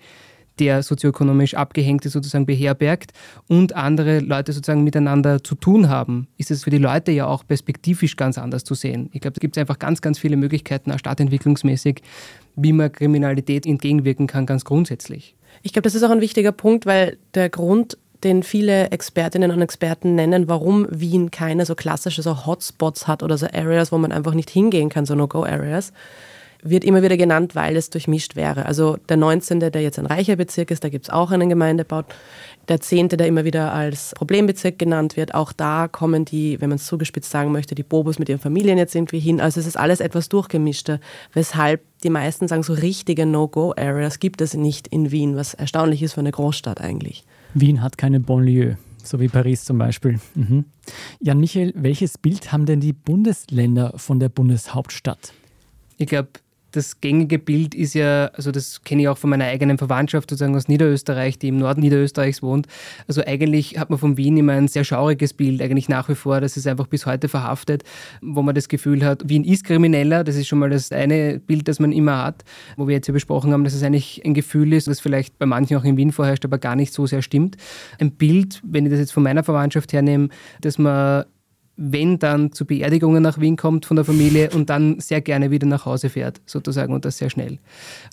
der 0.59 0.83
sozioökonomisch 0.83 1.53
Abgehängte 1.53 2.09
sozusagen 2.09 2.45
beherbergt 2.45 3.11
und 3.47 3.75
andere 3.75 4.19
Leute 4.19 4.53
sozusagen 4.53 4.83
miteinander 4.83 5.43
zu 5.43 5.55
tun 5.55 5.89
haben, 5.89 6.27
ist 6.37 6.51
es 6.51 6.63
für 6.63 6.69
die 6.69 6.77
Leute 6.77 7.11
ja 7.11 7.27
auch 7.27 7.45
perspektivisch 7.45 8.15
ganz 8.15 8.37
anders 8.37 8.63
zu 8.63 8.73
sehen. 8.73 9.09
Ich 9.11 9.21
glaube, 9.21 9.33
da 9.33 9.39
gibt 9.39 9.57
es 9.57 9.61
einfach 9.61 9.79
ganz, 9.79 10.01
ganz 10.01 10.19
viele 10.19 10.37
Möglichkeiten, 10.37 10.91
auch 10.91 10.99
stadtentwicklungsmäßig, 10.99 12.01
wie 12.55 12.73
man 12.73 12.91
Kriminalität 12.91 13.65
entgegenwirken 13.65 14.27
kann, 14.27 14.45
ganz 14.45 14.65
grundsätzlich. 14.65 15.35
Ich 15.61 15.73
glaube, 15.73 15.83
das 15.83 15.95
ist 15.95 16.03
auch 16.03 16.11
ein 16.11 16.21
wichtiger 16.21 16.51
Punkt, 16.51 16.85
weil 16.85 17.17
der 17.33 17.49
Grund, 17.49 17.97
den 18.23 18.43
viele 18.43 18.91
Expertinnen 18.91 19.51
und 19.51 19.61
Experten 19.61 20.15
nennen, 20.15 20.47
warum 20.47 20.87
Wien 20.89 21.31
keine 21.31 21.65
so 21.65 21.75
klassische 21.75 22.21
so 22.21 22.45
Hotspots 22.45 23.07
hat 23.07 23.23
oder 23.23 23.37
so 23.37 23.47
Areas, 23.47 23.91
wo 23.91 23.97
man 23.97 24.11
einfach 24.11 24.33
nicht 24.33 24.49
hingehen 24.49 24.89
kann, 24.89 25.05
so 25.05 25.15
No-Go-Areas, 25.15 25.91
wird 26.65 26.83
immer 26.83 27.03
wieder 27.03 27.17
genannt, 27.17 27.55
weil 27.55 27.75
es 27.77 27.91
durchmischt 27.91 28.35
wäre. 28.35 28.65
Also 28.65 28.97
der 29.07 29.17
19., 29.17 29.59
der 29.59 29.81
jetzt 29.81 29.99
ein 29.99 30.07
reicher 30.07 30.35
Bezirk 30.35 30.71
ist, 30.71 30.83
da 30.83 30.89
gibt 30.89 31.05
es 31.05 31.09
auch 31.11 31.31
einen 31.31 31.47
Gemeindebau. 31.47 32.03
Der 32.67 32.81
10., 32.81 33.09
der 33.09 33.27
immer 33.27 33.45
wieder 33.45 33.73
als 33.73 34.13
Problembezirk 34.15 34.79
genannt 34.79 35.17
wird, 35.17 35.35
auch 35.35 35.53
da 35.53 35.87
kommen 35.87 36.25
die, 36.25 36.59
wenn 36.61 36.69
man 36.69 36.77
es 36.77 36.85
zugespitzt 36.85 37.29
sagen 37.29 37.51
möchte, 37.51 37.75
die 37.75 37.83
Bobos 37.83 38.19
mit 38.19 38.29
ihren 38.29 38.39
Familien 38.39 38.77
jetzt 38.77 38.95
irgendwie 38.95 39.19
hin. 39.19 39.39
Also 39.39 39.59
es 39.59 39.67
ist 39.67 39.77
alles 39.77 39.99
etwas 39.99 40.29
durchgemischter, 40.29 40.99
weshalb 41.33 41.81
die 42.03 42.09
meisten 42.09 42.47
sagen, 42.47 42.63
so 42.63 42.73
richtige 42.73 43.25
No-Go-Areas 43.25 44.19
gibt 44.19 44.41
es 44.41 44.53
nicht 44.53 44.87
in 44.87 45.11
Wien, 45.11 45.35
was 45.35 45.53
erstaunlich 45.53 46.01
ist 46.01 46.13
für 46.13 46.21
eine 46.21 46.31
Großstadt 46.31 46.81
eigentlich. 46.81 47.23
Wien 47.53 47.81
hat 47.81 47.97
keine 47.97 48.19
Bonlieu 48.19 48.75
so 49.07 49.19
wie 49.19 49.27
Paris 49.27 49.63
zum 49.63 49.77
Beispiel. 49.77 50.19
Mhm. 50.35 50.65
Jan 51.19 51.39
Michael, 51.39 51.73
welches 51.75 52.17
Bild 52.17 52.51
haben 52.51 52.65
denn 52.65 52.79
die 52.79 52.93
Bundesländer 52.93 53.93
von 53.97 54.19
der 54.19 54.29
Bundeshauptstadt? 54.29 55.33
Ich 55.97 56.07
glaube, 56.07 56.29
das 56.75 56.99
gängige 57.01 57.39
Bild 57.39 57.73
ist 57.73 57.93
ja, 57.93 58.27
also 58.33 58.51
das 58.51 58.81
kenne 58.83 59.03
ich 59.03 59.07
auch 59.07 59.17
von 59.17 59.29
meiner 59.29 59.45
eigenen 59.45 59.77
Verwandtschaft 59.77 60.29
sozusagen 60.29 60.55
aus 60.55 60.67
Niederösterreich, 60.67 61.39
die 61.39 61.47
im 61.47 61.57
Norden 61.57 61.81
Niederösterreichs 61.81 62.41
wohnt. 62.41 62.67
Also 63.07 63.23
eigentlich 63.25 63.79
hat 63.79 63.89
man 63.89 63.99
von 63.99 64.17
Wien 64.17 64.37
immer 64.37 64.53
ein 64.53 64.67
sehr 64.67 64.83
schauriges 64.83 65.33
Bild, 65.33 65.61
eigentlich 65.61 65.89
nach 65.89 66.09
wie 66.09 66.15
vor. 66.15 66.41
Das 66.41 66.57
ist 66.57 66.67
einfach 66.67 66.87
bis 66.87 67.05
heute 67.05 67.29
verhaftet, 67.29 67.83
wo 68.21 68.41
man 68.41 68.55
das 68.55 68.67
Gefühl 68.67 69.05
hat, 69.05 69.27
Wien 69.29 69.43
ist 69.43 69.63
krimineller. 69.63 70.23
Das 70.23 70.35
ist 70.35 70.47
schon 70.47 70.59
mal 70.59 70.69
das 70.69 70.91
eine 70.91 71.39
Bild, 71.39 71.67
das 71.67 71.79
man 71.79 71.91
immer 71.91 72.23
hat, 72.23 72.43
wo 72.77 72.87
wir 72.87 72.95
jetzt 72.95 73.07
ja 73.07 73.13
besprochen 73.13 73.53
haben, 73.53 73.63
dass 73.63 73.73
es 73.73 73.83
eigentlich 73.83 74.21
ein 74.25 74.33
Gefühl 74.33 74.73
ist, 74.73 74.87
das 74.87 74.99
vielleicht 74.99 75.37
bei 75.39 75.45
manchen 75.45 75.77
auch 75.77 75.83
in 75.83 75.97
Wien 75.97 76.11
vorherrscht, 76.11 76.45
aber 76.45 76.57
gar 76.57 76.75
nicht 76.75 76.93
so 76.93 77.05
sehr 77.07 77.21
stimmt. 77.21 77.57
Ein 77.99 78.11
Bild, 78.11 78.61
wenn 78.63 78.85
ich 78.85 78.91
das 78.91 78.99
jetzt 78.99 79.13
von 79.13 79.23
meiner 79.23 79.43
Verwandtschaft 79.43 79.93
hernehme, 79.93 80.29
dass 80.61 80.77
man 80.77 81.25
wenn 81.77 82.19
dann 82.19 82.51
zu 82.51 82.65
Beerdigungen 82.65 83.21
nach 83.21 83.39
Wien 83.39 83.57
kommt 83.57 83.85
von 83.85 83.95
der 83.95 84.05
Familie 84.05 84.49
und 84.51 84.69
dann 84.69 84.99
sehr 84.99 85.21
gerne 85.21 85.51
wieder 85.51 85.67
nach 85.67 85.85
Hause 85.85 86.09
fährt, 86.09 86.41
sozusagen, 86.45 86.93
und 86.93 87.05
das 87.05 87.17
sehr 87.17 87.29
schnell. 87.29 87.59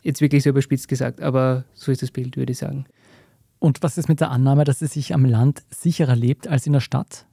Jetzt 0.03 0.21
wirklich 0.21 0.43
so 0.43 0.51
überspitzt 0.51 0.89
gesagt, 0.89 1.21
aber 1.21 1.65
so 1.75 1.93
ist 1.93 2.03
das 2.03 2.11
Bild, 2.11 2.37
würde 2.37 2.53
ich 2.53 2.59
sagen. 2.59 2.87
Und 3.59 3.83
was 3.83 3.99
ist 3.99 4.09
mit 4.09 4.21
der 4.21 4.31
Annahme, 4.31 4.65
dass 4.65 4.83
es 4.83 4.93
sich 4.93 5.15
am 5.15 5.25
Land 5.25 5.63
sicherer 5.71 6.17
lebt 6.17 6.49
als 6.49 6.67
in 6.67 6.73
der 6.73 6.81
Stadt? 6.81 7.27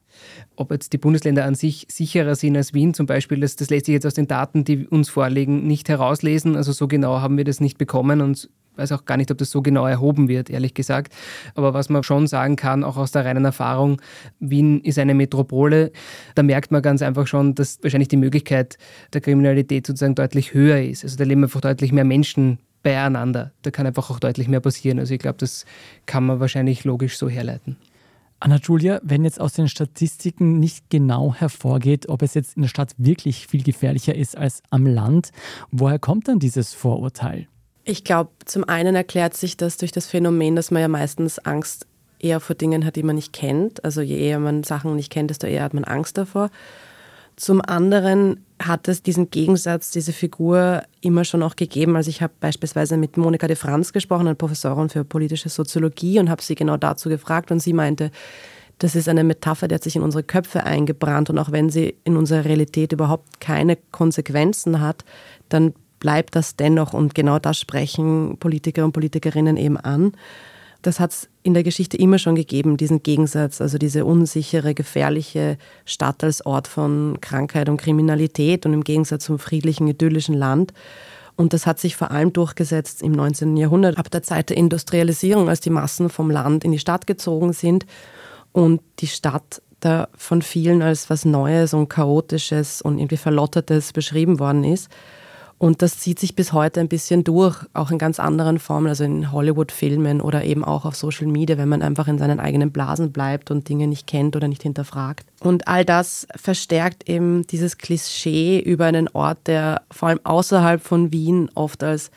Ob 0.56 0.72
jetzt 0.72 0.94
die 0.94 0.98
Bundesländer 0.98 1.46
an 1.46 1.56
sich 1.56 1.88
sicherer 1.90 2.36
sind 2.36 2.56
als 2.56 2.74
Wien 2.74 2.94
zum 2.94 3.06
Beispiel, 3.06 3.40
das, 3.40 3.56
das 3.56 3.70
lässt 3.70 3.86
sich 3.88 3.94
jetzt 3.94 4.06
aus 4.06 4.14
den 4.14 4.28
Daten, 4.28 4.64
die 4.64 4.86
uns 4.86 5.10
vorliegen, 5.10 5.66
nicht 5.66 5.90
herauslesen. 5.90 6.56
Also 6.56 6.72
so 6.72 6.88
genau 6.88 7.22
haben 7.22 7.38
wir 7.38 7.46
das 7.46 7.60
nicht 7.60 7.78
bekommen 7.78 8.22
und 8.22 8.50
weiß 8.76 8.92
auch 8.94 9.06
gar 9.06 9.18
nicht, 9.18 9.32
ob 9.32 9.38
das 9.38 9.52
so 9.52 9.62
genau 9.62 9.86
erhoben 9.86 10.28
wird, 10.28 10.50
ehrlich 10.50 10.74
gesagt. 10.74 11.14
Aber 11.56 11.74
was 11.74 11.90
man 11.90 12.04
schon 12.04 12.28
sagen 12.28 12.56
kann, 12.56 12.84
auch 12.84 12.98
aus 12.98 13.12
der 13.12 13.26
reinen 13.26 13.46
Erfahrung, 13.46 14.02
Wien 14.40 14.82
ist 14.82 15.00
eine 15.00 15.14
Metropole. 15.14 15.92
Da 16.36 16.44
merkt 16.44 16.72
man 16.72 16.82
ganz 16.82 17.02
einfach 17.02 17.28
schon, 17.28 17.56
dass 17.56 17.80
wahrscheinlich 17.84 18.08
die 18.08 18.18
Möglichkeit 18.18 18.78
der 19.14 19.22
Kriminalität 19.22 19.86
sozusagen 19.86 20.16
deutlich 20.16 20.54
höher 20.54 20.82
ist. 20.82 21.04
Also 21.04 21.18
da 21.18 21.24
leben 21.24 21.44
einfach 21.44 21.62
deutlich 21.62 21.92
mehr 21.92 22.06
Menschen 22.06 22.60
beieinander. 22.82 23.52
Da 23.62 23.72
kann 23.72 23.86
einfach 23.86 24.10
auch 24.10 24.20
deutlich 24.20 24.48
mehr 24.48 24.62
passieren. 24.62 25.00
Also 25.00 25.14
ich 25.14 25.20
glaube, 25.20 25.38
das 25.38 25.66
kann 26.06 26.26
man 26.26 26.40
wahrscheinlich 26.40 26.84
logisch 26.84 27.18
so 27.18 27.30
herleiten. 27.30 27.78
Anna-Julia, 28.42 29.02
wenn 29.04 29.26
jetzt 29.26 29.42
aus 29.42 29.52
den 29.52 29.68
Statistiken 29.68 30.60
nicht 30.60 30.90
genau 30.90 31.34
hervorgeht, 31.34 32.08
ob 32.08 32.22
es 32.22 32.36
jetzt 32.36 32.56
in 32.56 32.62
der 32.62 32.70
Stadt 32.70 32.94
wirklich 32.98 33.48
viel 33.48 33.64
gefährlicher 33.64 34.16
ist 34.16 34.38
als 34.38 34.64
am 34.70 34.86
Land, 34.86 35.32
woher 35.72 36.00
kommt 36.00 36.30
dann 36.30 36.40
dieses 36.40 36.74
Vorurteil? 36.74 37.48
Ich 37.90 38.04
glaube, 38.04 38.30
zum 38.46 38.66
einen 38.66 38.96
erklärt 38.96 39.36
sich 39.36 39.58
das 39.58 39.78
durch 39.78 39.92
das 39.92 40.06
Phänomen, 40.06 40.56
dass 40.56 40.70
man 40.70 40.84
ja 40.84 40.88
meistens 40.88 41.40
Angst 41.40 41.88
eher 42.20 42.40
vor 42.40 42.56
Dingen 42.56 42.86
hat, 42.86 42.96
die 42.96 43.02
man 43.02 43.16
nicht 43.16 43.34
kennt. 43.34 43.84
Also 43.84 44.02
je 44.02 44.16
eher 44.16 44.38
man 44.38 44.64
Sachen 44.64 44.96
nicht 44.96 45.12
kennt, 45.12 45.32
desto 45.32 45.48
eher 45.48 45.64
hat 45.64 45.74
man 45.74 45.86
Angst 45.86 46.16
davor. 46.16 46.52
Zum 47.36 47.62
anderen 47.62 48.46
hat 48.62 48.88
es 48.88 49.02
diesen 49.02 49.32
Gegensatz, 49.32 49.90
diese 49.90 50.14
Figur 50.14 50.84
immer 51.02 51.26
schon 51.26 51.42
auch 51.42 51.56
gegeben. 51.56 51.96
Also 51.96 52.12
ich 52.12 52.22
habe 52.22 52.34
beispielsweise 52.40 52.96
mit 52.96 53.18
Monika 53.18 53.48
de 53.48 53.56
Franz 53.56 53.92
gesprochen, 53.92 54.28
eine 54.28 54.36
Professorin 54.36 54.90
für 54.90 55.04
politische 55.04 55.50
Soziologie, 55.50 56.20
und 56.20 56.30
habe 56.30 56.44
sie 56.44 56.54
genau 56.54 56.78
dazu 56.78 57.10
gefragt. 57.10 57.50
Und 57.50 57.60
sie 57.60 57.74
meinte, 57.74 58.12
das 58.78 58.96
ist 58.96 59.10
eine 59.10 59.24
Metapher, 59.24 59.68
die 59.68 59.74
hat 59.74 59.84
sich 59.84 59.96
in 59.96 60.04
unsere 60.04 60.22
Köpfe 60.22 60.64
eingebrannt. 60.64 61.32
Und 61.32 61.40
auch 61.40 61.52
wenn 61.52 61.72
sie 61.72 61.96
in 62.04 62.18
unserer 62.18 62.46
Realität 62.46 62.92
überhaupt 62.92 63.40
keine 63.40 63.78
Konsequenzen 63.78 64.80
hat, 64.80 65.06
dann 65.48 65.74
bleibt 66.00 66.36
das 66.36 66.56
dennoch 66.56 66.94
und 66.94 67.16
genau 67.16 67.40
das 67.40 67.60
sprechen 67.60 68.38
Politiker 68.40 68.86
und 68.86 68.94
Politikerinnen 68.94 69.58
eben 69.58 69.78
an. 69.78 70.14
Das 70.82 71.00
hat 71.00 71.12
es 71.12 71.30
in 71.44 71.54
der 71.54 71.64
Geschichte 71.64 71.98
immer 71.98 72.20
schon 72.20 72.36
gegeben, 72.36 72.78
diesen 72.78 73.04
Gegensatz, 73.04 73.60
also 73.60 73.78
diese 73.78 74.06
unsichere, 74.06 74.74
gefährliche 74.74 75.58
Stadt 75.84 76.24
als 76.24 76.46
Ort 76.46 76.68
von 76.68 77.18
Krankheit 77.20 77.68
und 77.68 77.78
Kriminalität 77.78 78.66
und 78.66 78.74
im 78.74 78.84
Gegensatz 78.84 79.26
zum 79.26 79.40
friedlichen, 79.40 79.88
idyllischen 79.88 80.36
Land. 80.36 80.74
Und 81.36 81.54
das 81.54 81.66
hat 81.66 81.80
sich 81.80 81.96
vor 81.96 82.12
allem 82.12 82.32
durchgesetzt 82.34 83.02
im 83.02 83.12
19. 83.12 83.58
Jahrhundert, 83.58 83.98
ab 83.98 84.10
der 84.12 84.24
Zeit 84.24 84.50
der 84.50 84.58
Industrialisierung, 84.58 85.50
als 85.50 85.60
die 85.60 85.70
Massen 85.70 86.10
vom 86.10 86.32
Land 86.32 86.64
in 86.64 86.72
die 86.72 86.80
Stadt 86.80 87.08
gezogen 87.08 87.54
sind 87.54 87.86
und 88.52 88.82
die 89.00 89.08
Stadt 89.08 89.62
da 89.80 90.10
von 90.16 90.42
vielen 90.42 90.82
als 90.82 91.10
was 91.10 91.26
Neues 91.26 91.74
und 91.74 91.90
Chaotisches 91.90 92.82
und 92.82 93.00
irgendwie 93.00 93.18
Verlottertes 93.18 93.94
beschrieben 93.94 94.40
worden 94.40 94.64
ist. 94.64 94.90
Und 95.60 95.82
das 95.82 96.00
zieht 96.00 96.20
sich 96.20 96.36
bis 96.36 96.54
heute 96.54 96.80
ein 96.80 96.88
bisschen 96.88 97.26
durch, 97.26 97.66
auch 97.74 97.92
in 97.92 97.98
ganz 97.98 98.18
anderen 98.18 98.60
Formen, 98.60 98.88
also 98.88 99.04
in 99.04 99.34
Hollywood-Filmen 99.34 100.22
oder 100.22 100.46
eben 100.46 100.64
auch 100.64 100.86
auf 100.86 100.96
Social 100.96 101.28
Media, 101.28 101.58
wenn 101.58 101.68
man 101.68 101.82
einfach 101.82 102.08
in 102.08 102.18
seinen 102.18 102.40
eigenen 102.40 102.72
Blasen 102.72 103.12
bleibt 103.12 103.52
und 103.52 103.68
Dinge 103.68 103.88
nicht 103.88 104.08
kennt 104.08 104.38
oder 104.38 104.48
nicht 104.48 104.64
hinterfragt. 104.64 105.28
Und 105.42 105.68
all 105.68 105.84
das 105.84 106.28
verstärkt 106.34 107.10
eben 107.10 107.46
dieses 107.46 107.78
Klischee 107.78 108.60
über 108.60 108.86
einen 108.86 109.10
Ort, 109.10 109.48
der 109.48 109.82
vor 109.92 110.08
allem 110.08 110.22
außerhalb 110.24 110.82
von 110.82 111.12
Wien 111.12 111.52
oft 111.56 111.84
als 111.84 112.10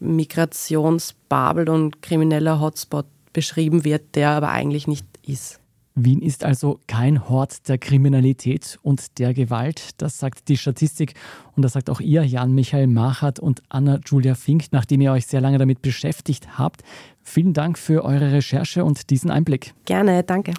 Migrationsbabel 0.00 1.70
und 1.70 2.02
krimineller 2.02 2.60
Hotspot 2.60 3.06
beschrieben 3.32 3.84
wird, 3.84 4.14
der 4.14 4.30
aber 4.30 4.50
eigentlich 4.50 4.86
nicht 4.86 5.06
ist. 5.26 5.59
Wien 5.94 6.22
ist 6.22 6.44
also 6.44 6.80
kein 6.86 7.28
Hort 7.28 7.68
der 7.68 7.78
Kriminalität 7.78 8.78
und 8.82 9.18
der 9.18 9.34
Gewalt, 9.34 9.90
das 9.98 10.18
sagt 10.18 10.48
die 10.48 10.56
Statistik 10.56 11.14
und 11.56 11.62
das 11.62 11.72
sagt 11.72 11.90
auch 11.90 12.00
ihr, 12.00 12.24
Jan-Michael 12.24 12.86
Machert 12.86 13.40
und 13.40 13.62
Anna-Julia 13.68 14.34
Fink, 14.34 14.66
nachdem 14.70 15.00
ihr 15.00 15.12
euch 15.12 15.26
sehr 15.26 15.40
lange 15.40 15.58
damit 15.58 15.82
beschäftigt 15.82 16.58
habt. 16.58 16.82
Vielen 17.22 17.52
Dank 17.52 17.78
für 17.78 18.04
eure 18.04 18.32
Recherche 18.32 18.84
und 18.84 19.10
diesen 19.10 19.30
Einblick. 19.30 19.74
Gerne, 19.84 20.22
danke. 20.22 20.54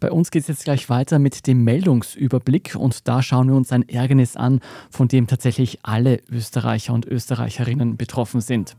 Bei 0.00 0.12
uns 0.12 0.30
geht 0.30 0.42
es 0.42 0.48
jetzt 0.48 0.64
gleich 0.64 0.88
weiter 0.88 1.18
mit 1.18 1.48
dem 1.48 1.64
Meldungsüberblick 1.64 2.76
und 2.76 3.08
da 3.08 3.20
schauen 3.20 3.48
wir 3.48 3.56
uns 3.56 3.72
ein 3.72 3.88
Ärgernis 3.88 4.36
an, 4.36 4.60
von 4.90 5.08
dem 5.08 5.26
tatsächlich 5.26 5.80
alle 5.82 6.20
Österreicher 6.30 6.94
und 6.94 7.04
Österreicherinnen 7.04 7.96
betroffen 7.96 8.40
sind. 8.40 8.76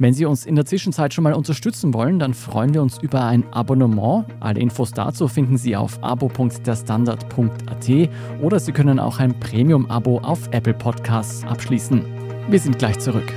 Wenn 0.00 0.14
Sie 0.14 0.24
uns 0.24 0.46
in 0.46 0.54
der 0.54 0.64
Zwischenzeit 0.64 1.12
schon 1.12 1.24
mal 1.24 1.34
unterstützen 1.34 1.92
wollen, 1.92 2.18
dann 2.18 2.32
freuen 2.32 2.72
wir 2.72 2.80
uns 2.80 2.96
über 3.02 3.26
ein 3.26 3.44
Abonnement. 3.52 4.24
Alle 4.40 4.58
Infos 4.58 4.92
dazu 4.92 5.28
finden 5.28 5.58
Sie 5.58 5.76
auf 5.76 6.02
abo.derstandard.at 6.02 8.08
oder 8.40 8.60
Sie 8.60 8.72
können 8.72 8.98
auch 8.98 9.18
ein 9.18 9.38
Premium-Abo 9.38 10.20
auf 10.20 10.48
Apple 10.52 10.72
Podcasts 10.72 11.44
abschließen. 11.44 12.02
Wir 12.48 12.58
sind 12.58 12.78
gleich 12.78 12.98
zurück. 12.98 13.30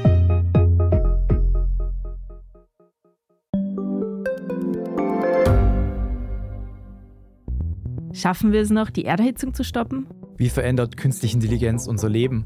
Schaffen 8.13 8.54
wir 8.54 8.62
es 8.62 8.69
noch, 8.69 8.89
die 8.89 9.04
Erderhitzung 9.04 9.54
zu 9.54 9.65
stoppen? 9.65 10.08
Wie 10.38 10.47
verändert 10.47 10.95
künstliche 10.95 11.36
Intelligenz 11.36 11.88
unser 11.88 12.08
Leben? 12.08 12.45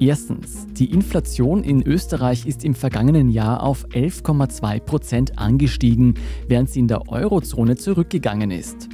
Erstens, 0.00 0.66
die 0.72 0.90
Inflation 0.92 1.62
in 1.62 1.82
Österreich 1.82 2.46
ist 2.46 2.64
im 2.64 2.74
vergangenen 2.74 3.28
Jahr 3.28 3.62
auf 3.62 3.86
11,2 3.88 4.80
Prozent 4.80 5.38
angestiegen, 5.38 6.14
während 6.48 6.70
sie 6.70 6.80
in 6.80 6.88
der 6.88 7.08
Eurozone 7.08 7.76
zurückgegangen 7.76 8.50
ist. 8.50 8.88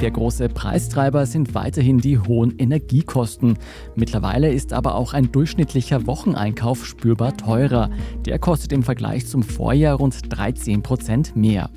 Der 0.00 0.10
große 0.10 0.48
Preistreiber 0.48 1.26
sind 1.26 1.54
weiterhin 1.54 1.98
die 1.98 2.18
hohen 2.18 2.58
Energiekosten. 2.58 3.56
Mittlerweile 3.94 4.52
ist 4.52 4.72
aber 4.72 4.96
auch 4.96 5.12
ein 5.12 5.30
durchschnittlicher 5.30 6.06
Wocheneinkauf 6.06 6.84
spürbar 6.84 7.36
teurer. 7.36 7.88
Der 8.24 8.38
kostet 8.38 8.72
im 8.72 8.82
Vergleich 8.82 9.26
zum 9.26 9.42
Vorjahr 9.42 9.96
rund 9.96 10.16
13 10.28 10.82
Prozent 10.82 11.36
mehr. 11.36 11.70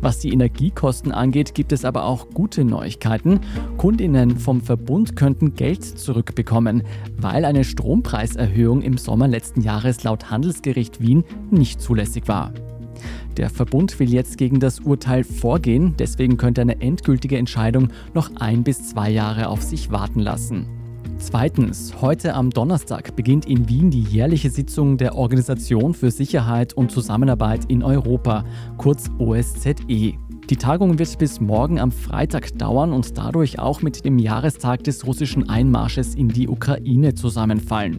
Was 0.00 0.18
die 0.18 0.32
Energiekosten 0.32 1.12
angeht, 1.12 1.54
gibt 1.54 1.72
es 1.72 1.84
aber 1.84 2.04
auch 2.04 2.30
gute 2.30 2.64
Neuigkeiten. 2.64 3.40
Kundinnen 3.76 4.38
vom 4.38 4.60
Verbund 4.60 5.16
könnten 5.16 5.54
Geld 5.54 5.84
zurückbekommen, 5.84 6.82
weil 7.16 7.44
eine 7.44 7.64
Strompreiserhöhung 7.64 8.82
im 8.82 8.98
Sommer 8.98 9.28
letzten 9.28 9.60
Jahres 9.60 10.04
laut 10.04 10.30
Handelsgericht 10.30 11.00
Wien 11.00 11.24
nicht 11.50 11.80
zulässig 11.80 12.28
war. 12.28 12.52
Der 13.36 13.50
Verbund 13.50 14.00
will 14.00 14.12
jetzt 14.12 14.36
gegen 14.36 14.58
das 14.58 14.80
Urteil 14.80 15.22
vorgehen, 15.22 15.94
deswegen 15.98 16.36
könnte 16.36 16.60
eine 16.60 16.80
endgültige 16.80 17.38
Entscheidung 17.38 17.88
noch 18.12 18.30
ein 18.36 18.64
bis 18.64 18.88
zwei 18.88 19.10
Jahre 19.10 19.48
auf 19.48 19.62
sich 19.62 19.92
warten 19.92 20.20
lassen. 20.20 20.77
Zweitens, 21.20 22.00
heute 22.00 22.34
am 22.34 22.50
Donnerstag 22.50 23.16
beginnt 23.16 23.44
in 23.44 23.68
Wien 23.68 23.90
die 23.90 24.02
jährliche 24.02 24.50
Sitzung 24.50 24.96
der 24.98 25.16
Organisation 25.16 25.92
für 25.92 26.12
Sicherheit 26.12 26.74
und 26.74 26.92
Zusammenarbeit 26.92 27.64
in 27.66 27.82
Europa, 27.82 28.44
kurz 28.76 29.10
OSZE. 29.18 29.74
Die 30.48 30.56
Tagung 30.56 30.98
wird 30.98 31.18
bis 31.18 31.40
morgen 31.40 31.80
am 31.80 31.90
Freitag 31.90 32.56
dauern 32.56 32.92
und 32.92 33.18
dadurch 33.18 33.58
auch 33.58 33.82
mit 33.82 34.04
dem 34.04 34.18
Jahrestag 34.18 34.84
des 34.84 35.06
russischen 35.06 35.48
Einmarsches 35.48 36.14
in 36.14 36.28
die 36.28 36.48
Ukraine 36.48 37.14
zusammenfallen. 37.14 37.98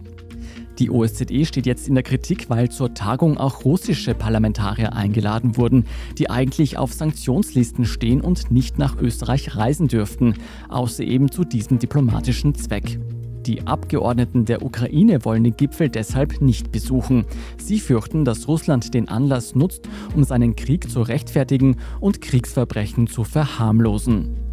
Die 0.80 0.90
OSZE 0.90 1.46
steht 1.46 1.66
jetzt 1.66 1.90
in 1.90 1.96
der 1.96 2.04
Kritik, 2.04 2.50
weil 2.50 2.70
zur 2.70 2.94
Tagung 2.94 3.38
auch 3.38 3.66
russische 3.66 4.16
Parlamentarier 4.16 4.94
eingeladen 4.94 5.58
wurden, 5.58 5.86
die 6.18 6.30
eigentlich 6.30 6.78
auf 6.78 6.94
Sanktionslisten 6.94 7.84
stehen 7.86 8.22
und 8.22 8.50
nicht 8.50 8.80
nach 8.80 8.98
Österreich 8.98 9.58
reisen 9.58 9.90
dürften, 9.90 10.36
außer 10.70 11.04
eben 11.04 11.30
zu 11.30 11.44
diesem 11.44 11.80
diplomatischen 11.80 12.56
Zweck. 12.56 12.98
Die 13.46 13.68
Abgeordneten 13.68 14.46
der 14.46 14.64
Ukraine 14.64 15.26
wollen 15.26 15.44
den 15.44 15.58
Gipfel 15.58 15.90
deshalb 15.90 16.40
nicht 16.40 16.72
besuchen. 16.72 17.26
Sie 17.58 17.80
fürchten, 17.80 18.24
dass 18.24 18.48
Russland 18.48 18.94
den 18.94 19.10
Anlass 19.10 19.56
nutzt, 19.56 19.90
um 20.16 20.24
seinen 20.24 20.56
Krieg 20.56 20.90
zu 20.90 21.02
rechtfertigen 21.02 21.78
und 22.00 22.22
Kriegsverbrechen 22.22 23.08
zu 23.08 23.26
verharmlosen. 23.26 24.49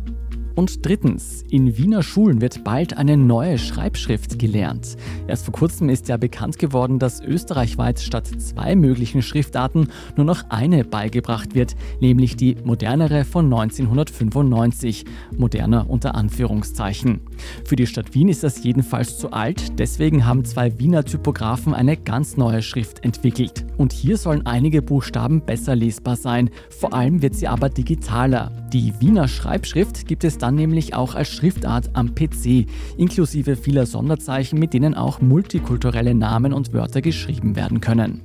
Und 0.56 0.86
drittens, 0.86 1.44
in 1.50 1.76
Wiener 1.76 2.02
Schulen 2.02 2.40
wird 2.40 2.64
bald 2.64 2.96
eine 2.96 3.18
neue 3.18 3.58
Schreibschrift 3.58 4.38
gelernt. 4.38 4.96
Erst 5.28 5.44
vor 5.44 5.52
kurzem 5.52 5.90
ist 5.90 6.08
ja 6.08 6.16
bekannt 6.16 6.58
geworden, 6.58 6.98
dass 6.98 7.20
österreichweit 7.20 8.00
statt 8.00 8.26
zwei 8.38 8.74
möglichen 8.74 9.20
Schriftarten 9.20 9.88
nur 10.16 10.24
noch 10.24 10.48
eine 10.48 10.82
beigebracht 10.82 11.54
wird, 11.54 11.76
nämlich 12.00 12.36
die 12.36 12.56
modernere 12.64 13.26
von 13.26 13.44
1995. 13.44 15.04
Moderner 15.36 15.90
unter 15.90 16.14
Anführungszeichen. 16.14 17.20
Für 17.66 17.76
die 17.76 17.86
Stadt 17.86 18.14
Wien 18.14 18.28
ist 18.28 18.42
das 18.42 18.64
jedenfalls 18.64 19.18
zu 19.18 19.32
alt, 19.32 19.78
deswegen 19.78 20.24
haben 20.24 20.46
zwei 20.46 20.78
Wiener 20.78 21.04
Typografen 21.04 21.74
eine 21.74 21.98
ganz 21.98 22.38
neue 22.38 22.62
Schrift 22.62 23.04
entwickelt. 23.04 23.66
Und 23.76 23.92
hier 23.92 24.16
sollen 24.16 24.46
einige 24.46 24.80
Buchstaben 24.80 25.42
besser 25.42 25.76
lesbar 25.76 26.16
sein, 26.16 26.48
vor 26.70 26.94
allem 26.94 27.20
wird 27.20 27.34
sie 27.34 27.46
aber 27.46 27.68
digitaler. 27.68 28.52
Die 28.72 28.94
Wiener 29.00 29.28
Schreibschrift 29.28 30.06
gibt 30.06 30.24
es 30.24 30.38
dann 30.38 30.45
nämlich 30.50 30.94
auch 30.94 31.14
als 31.14 31.28
Schriftart 31.28 31.90
am 31.94 32.14
PC, 32.14 32.66
inklusive 32.96 33.56
vieler 33.56 33.86
Sonderzeichen, 33.86 34.58
mit 34.58 34.74
denen 34.74 34.94
auch 34.94 35.20
multikulturelle 35.20 36.14
Namen 36.14 36.52
und 36.52 36.72
Wörter 36.72 37.02
geschrieben 37.02 37.56
werden 37.56 37.80
können. 37.80 38.22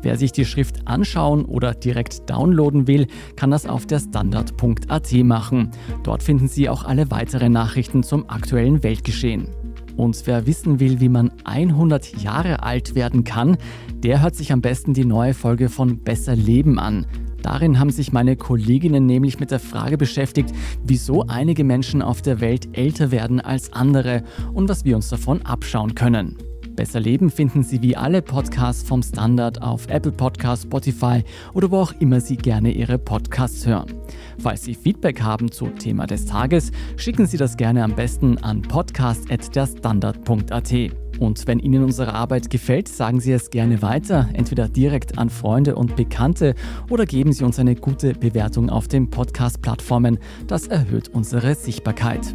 Wer 0.00 0.16
sich 0.16 0.30
die 0.30 0.44
Schrift 0.44 0.86
anschauen 0.86 1.44
oder 1.44 1.74
direkt 1.74 2.30
downloaden 2.30 2.86
will, 2.86 3.08
kann 3.34 3.50
das 3.50 3.66
auf 3.66 3.86
der 3.86 3.98
standard.at 3.98 5.12
machen. 5.24 5.70
Dort 6.04 6.22
finden 6.22 6.48
Sie 6.48 6.68
auch 6.68 6.84
alle 6.84 7.10
weiteren 7.10 7.52
Nachrichten 7.52 8.02
zum 8.02 8.30
aktuellen 8.30 8.82
Weltgeschehen. 8.82 9.48
Und 9.96 10.22
wer 10.26 10.46
wissen 10.46 10.78
will, 10.78 11.00
wie 11.00 11.08
man 11.08 11.32
100 11.42 12.22
Jahre 12.22 12.62
alt 12.62 12.94
werden 12.94 13.24
kann, 13.24 13.56
der 13.96 14.22
hört 14.22 14.36
sich 14.36 14.52
am 14.52 14.60
besten 14.60 14.94
die 14.94 15.04
neue 15.04 15.34
Folge 15.34 15.68
von 15.68 15.98
Besser 15.98 16.36
Leben 16.36 16.78
an. 16.78 17.04
Darin 17.42 17.78
haben 17.78 17.90
sich 17.90 18.12
meine 18.12 18.36
Kolleginnen 18.36 19.06
nämlich 19.06 19.40
mit 19.40 19.50
der 19.50 19.60
Frage 19.60 19.96
beschäftigt, 19.96 20.52
wieso 20.84 21.26
einige 21.26 21.64
Menschen 21.64 22.02
auf 22.02 22.22
der 22.22 22.40
Welt 22.40 22.76
älter 22.76 23.10
werden 23.10 23.40
als 23.40 23.72
andere 23.72 24.22
und 24.52 24.68
was 24.68 24.84
wir 24.84 24.96
uns 24.96 25.08
davon 25.08 25.42
abschauen 25.42 25.94
können. 25.94 26.36
Besser 26.78 27.00
Leben 27.00 27.30
finden 27.30 27.64
Sie 27.64 27.82
wie 27.82 27.96
alle 27.96 28.22
Podcasts 28.22 28.84
vom 28.84 29.02
Standard 29.02 29.60
auf 29.62 29.88
Apple 29.88 30.12
Podcasts, 30.12 30.64
Spotify 30.64 31.24
oder 31.52 31.72
wo 31.72 31.78
auch 31.78 31.92
immer 31.98 32.20
Sie 32.20 32.36
gerne 32.36 32.70
Ihre 32.70 33.00
Podcasts 33.00 33.66
hören. 33.66 33.92
Falls 34.38 34.64
Sie 34.64 34.76
Feedback 34.76 35.20
haben 35.20 35.50
zum 35.50 35.76
Thema 35.76 36.06
des 36.06 36.26
Tages, 36.26 36.70
schicken 36.96 37.26
Sie 37.26 37.36
das 37.36 37.56
gerne 37.56 37.82
am 37.82 37.96
besten 37.96 38.38
an 38.38 38.62
podcast.derstandard.at. 38.62 41.07
Und 41.18 41.46
wenn 41.46 41.58
Ihnen 41.58 41.84
unsere 41.84 42.14
Arbeit 42.14 42.50
gefällt, 42.50 42.88
sagen 42.88 43.20
Sie 43.20 43.32
es 43.32 43.50
gerne 43.50 43.82
weiter, 43.82 44.28
entweder 44.32 44.68
direkt 44.68 45.18
an 45.18 45.30
Freunde 45.30 45.76
und 45.76 45.96
Bekannte 45.96 46.54
oder 46.90 47.06
geben 47.06 47.32
Sie 47.32 47.44
uns 47.44 47.58
eine 47.58 47.74
gute 47.74 48.14
Bewertung 48.14 48.70
auf 48.70 48.88
den 48.88 49.10
Podcast-Plattformen. 49.10 50.18
Das 50.46 50.66
erhöht 50.66 51.08
unsere 51.08 51.54
Sichtbarkeit. 51.54 52.34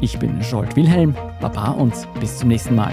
Ich 0.00 0.18
bin 0.18 0.40
Jolt 0.40 0.76
Wilhelm, 0.76 1.14
Baba 1.40 1.72
und 1.72 1.94
bis 2.20 2.38
zum 2.38 2.48
nächsten 2.48 2.74
Mal. 2.74 2.92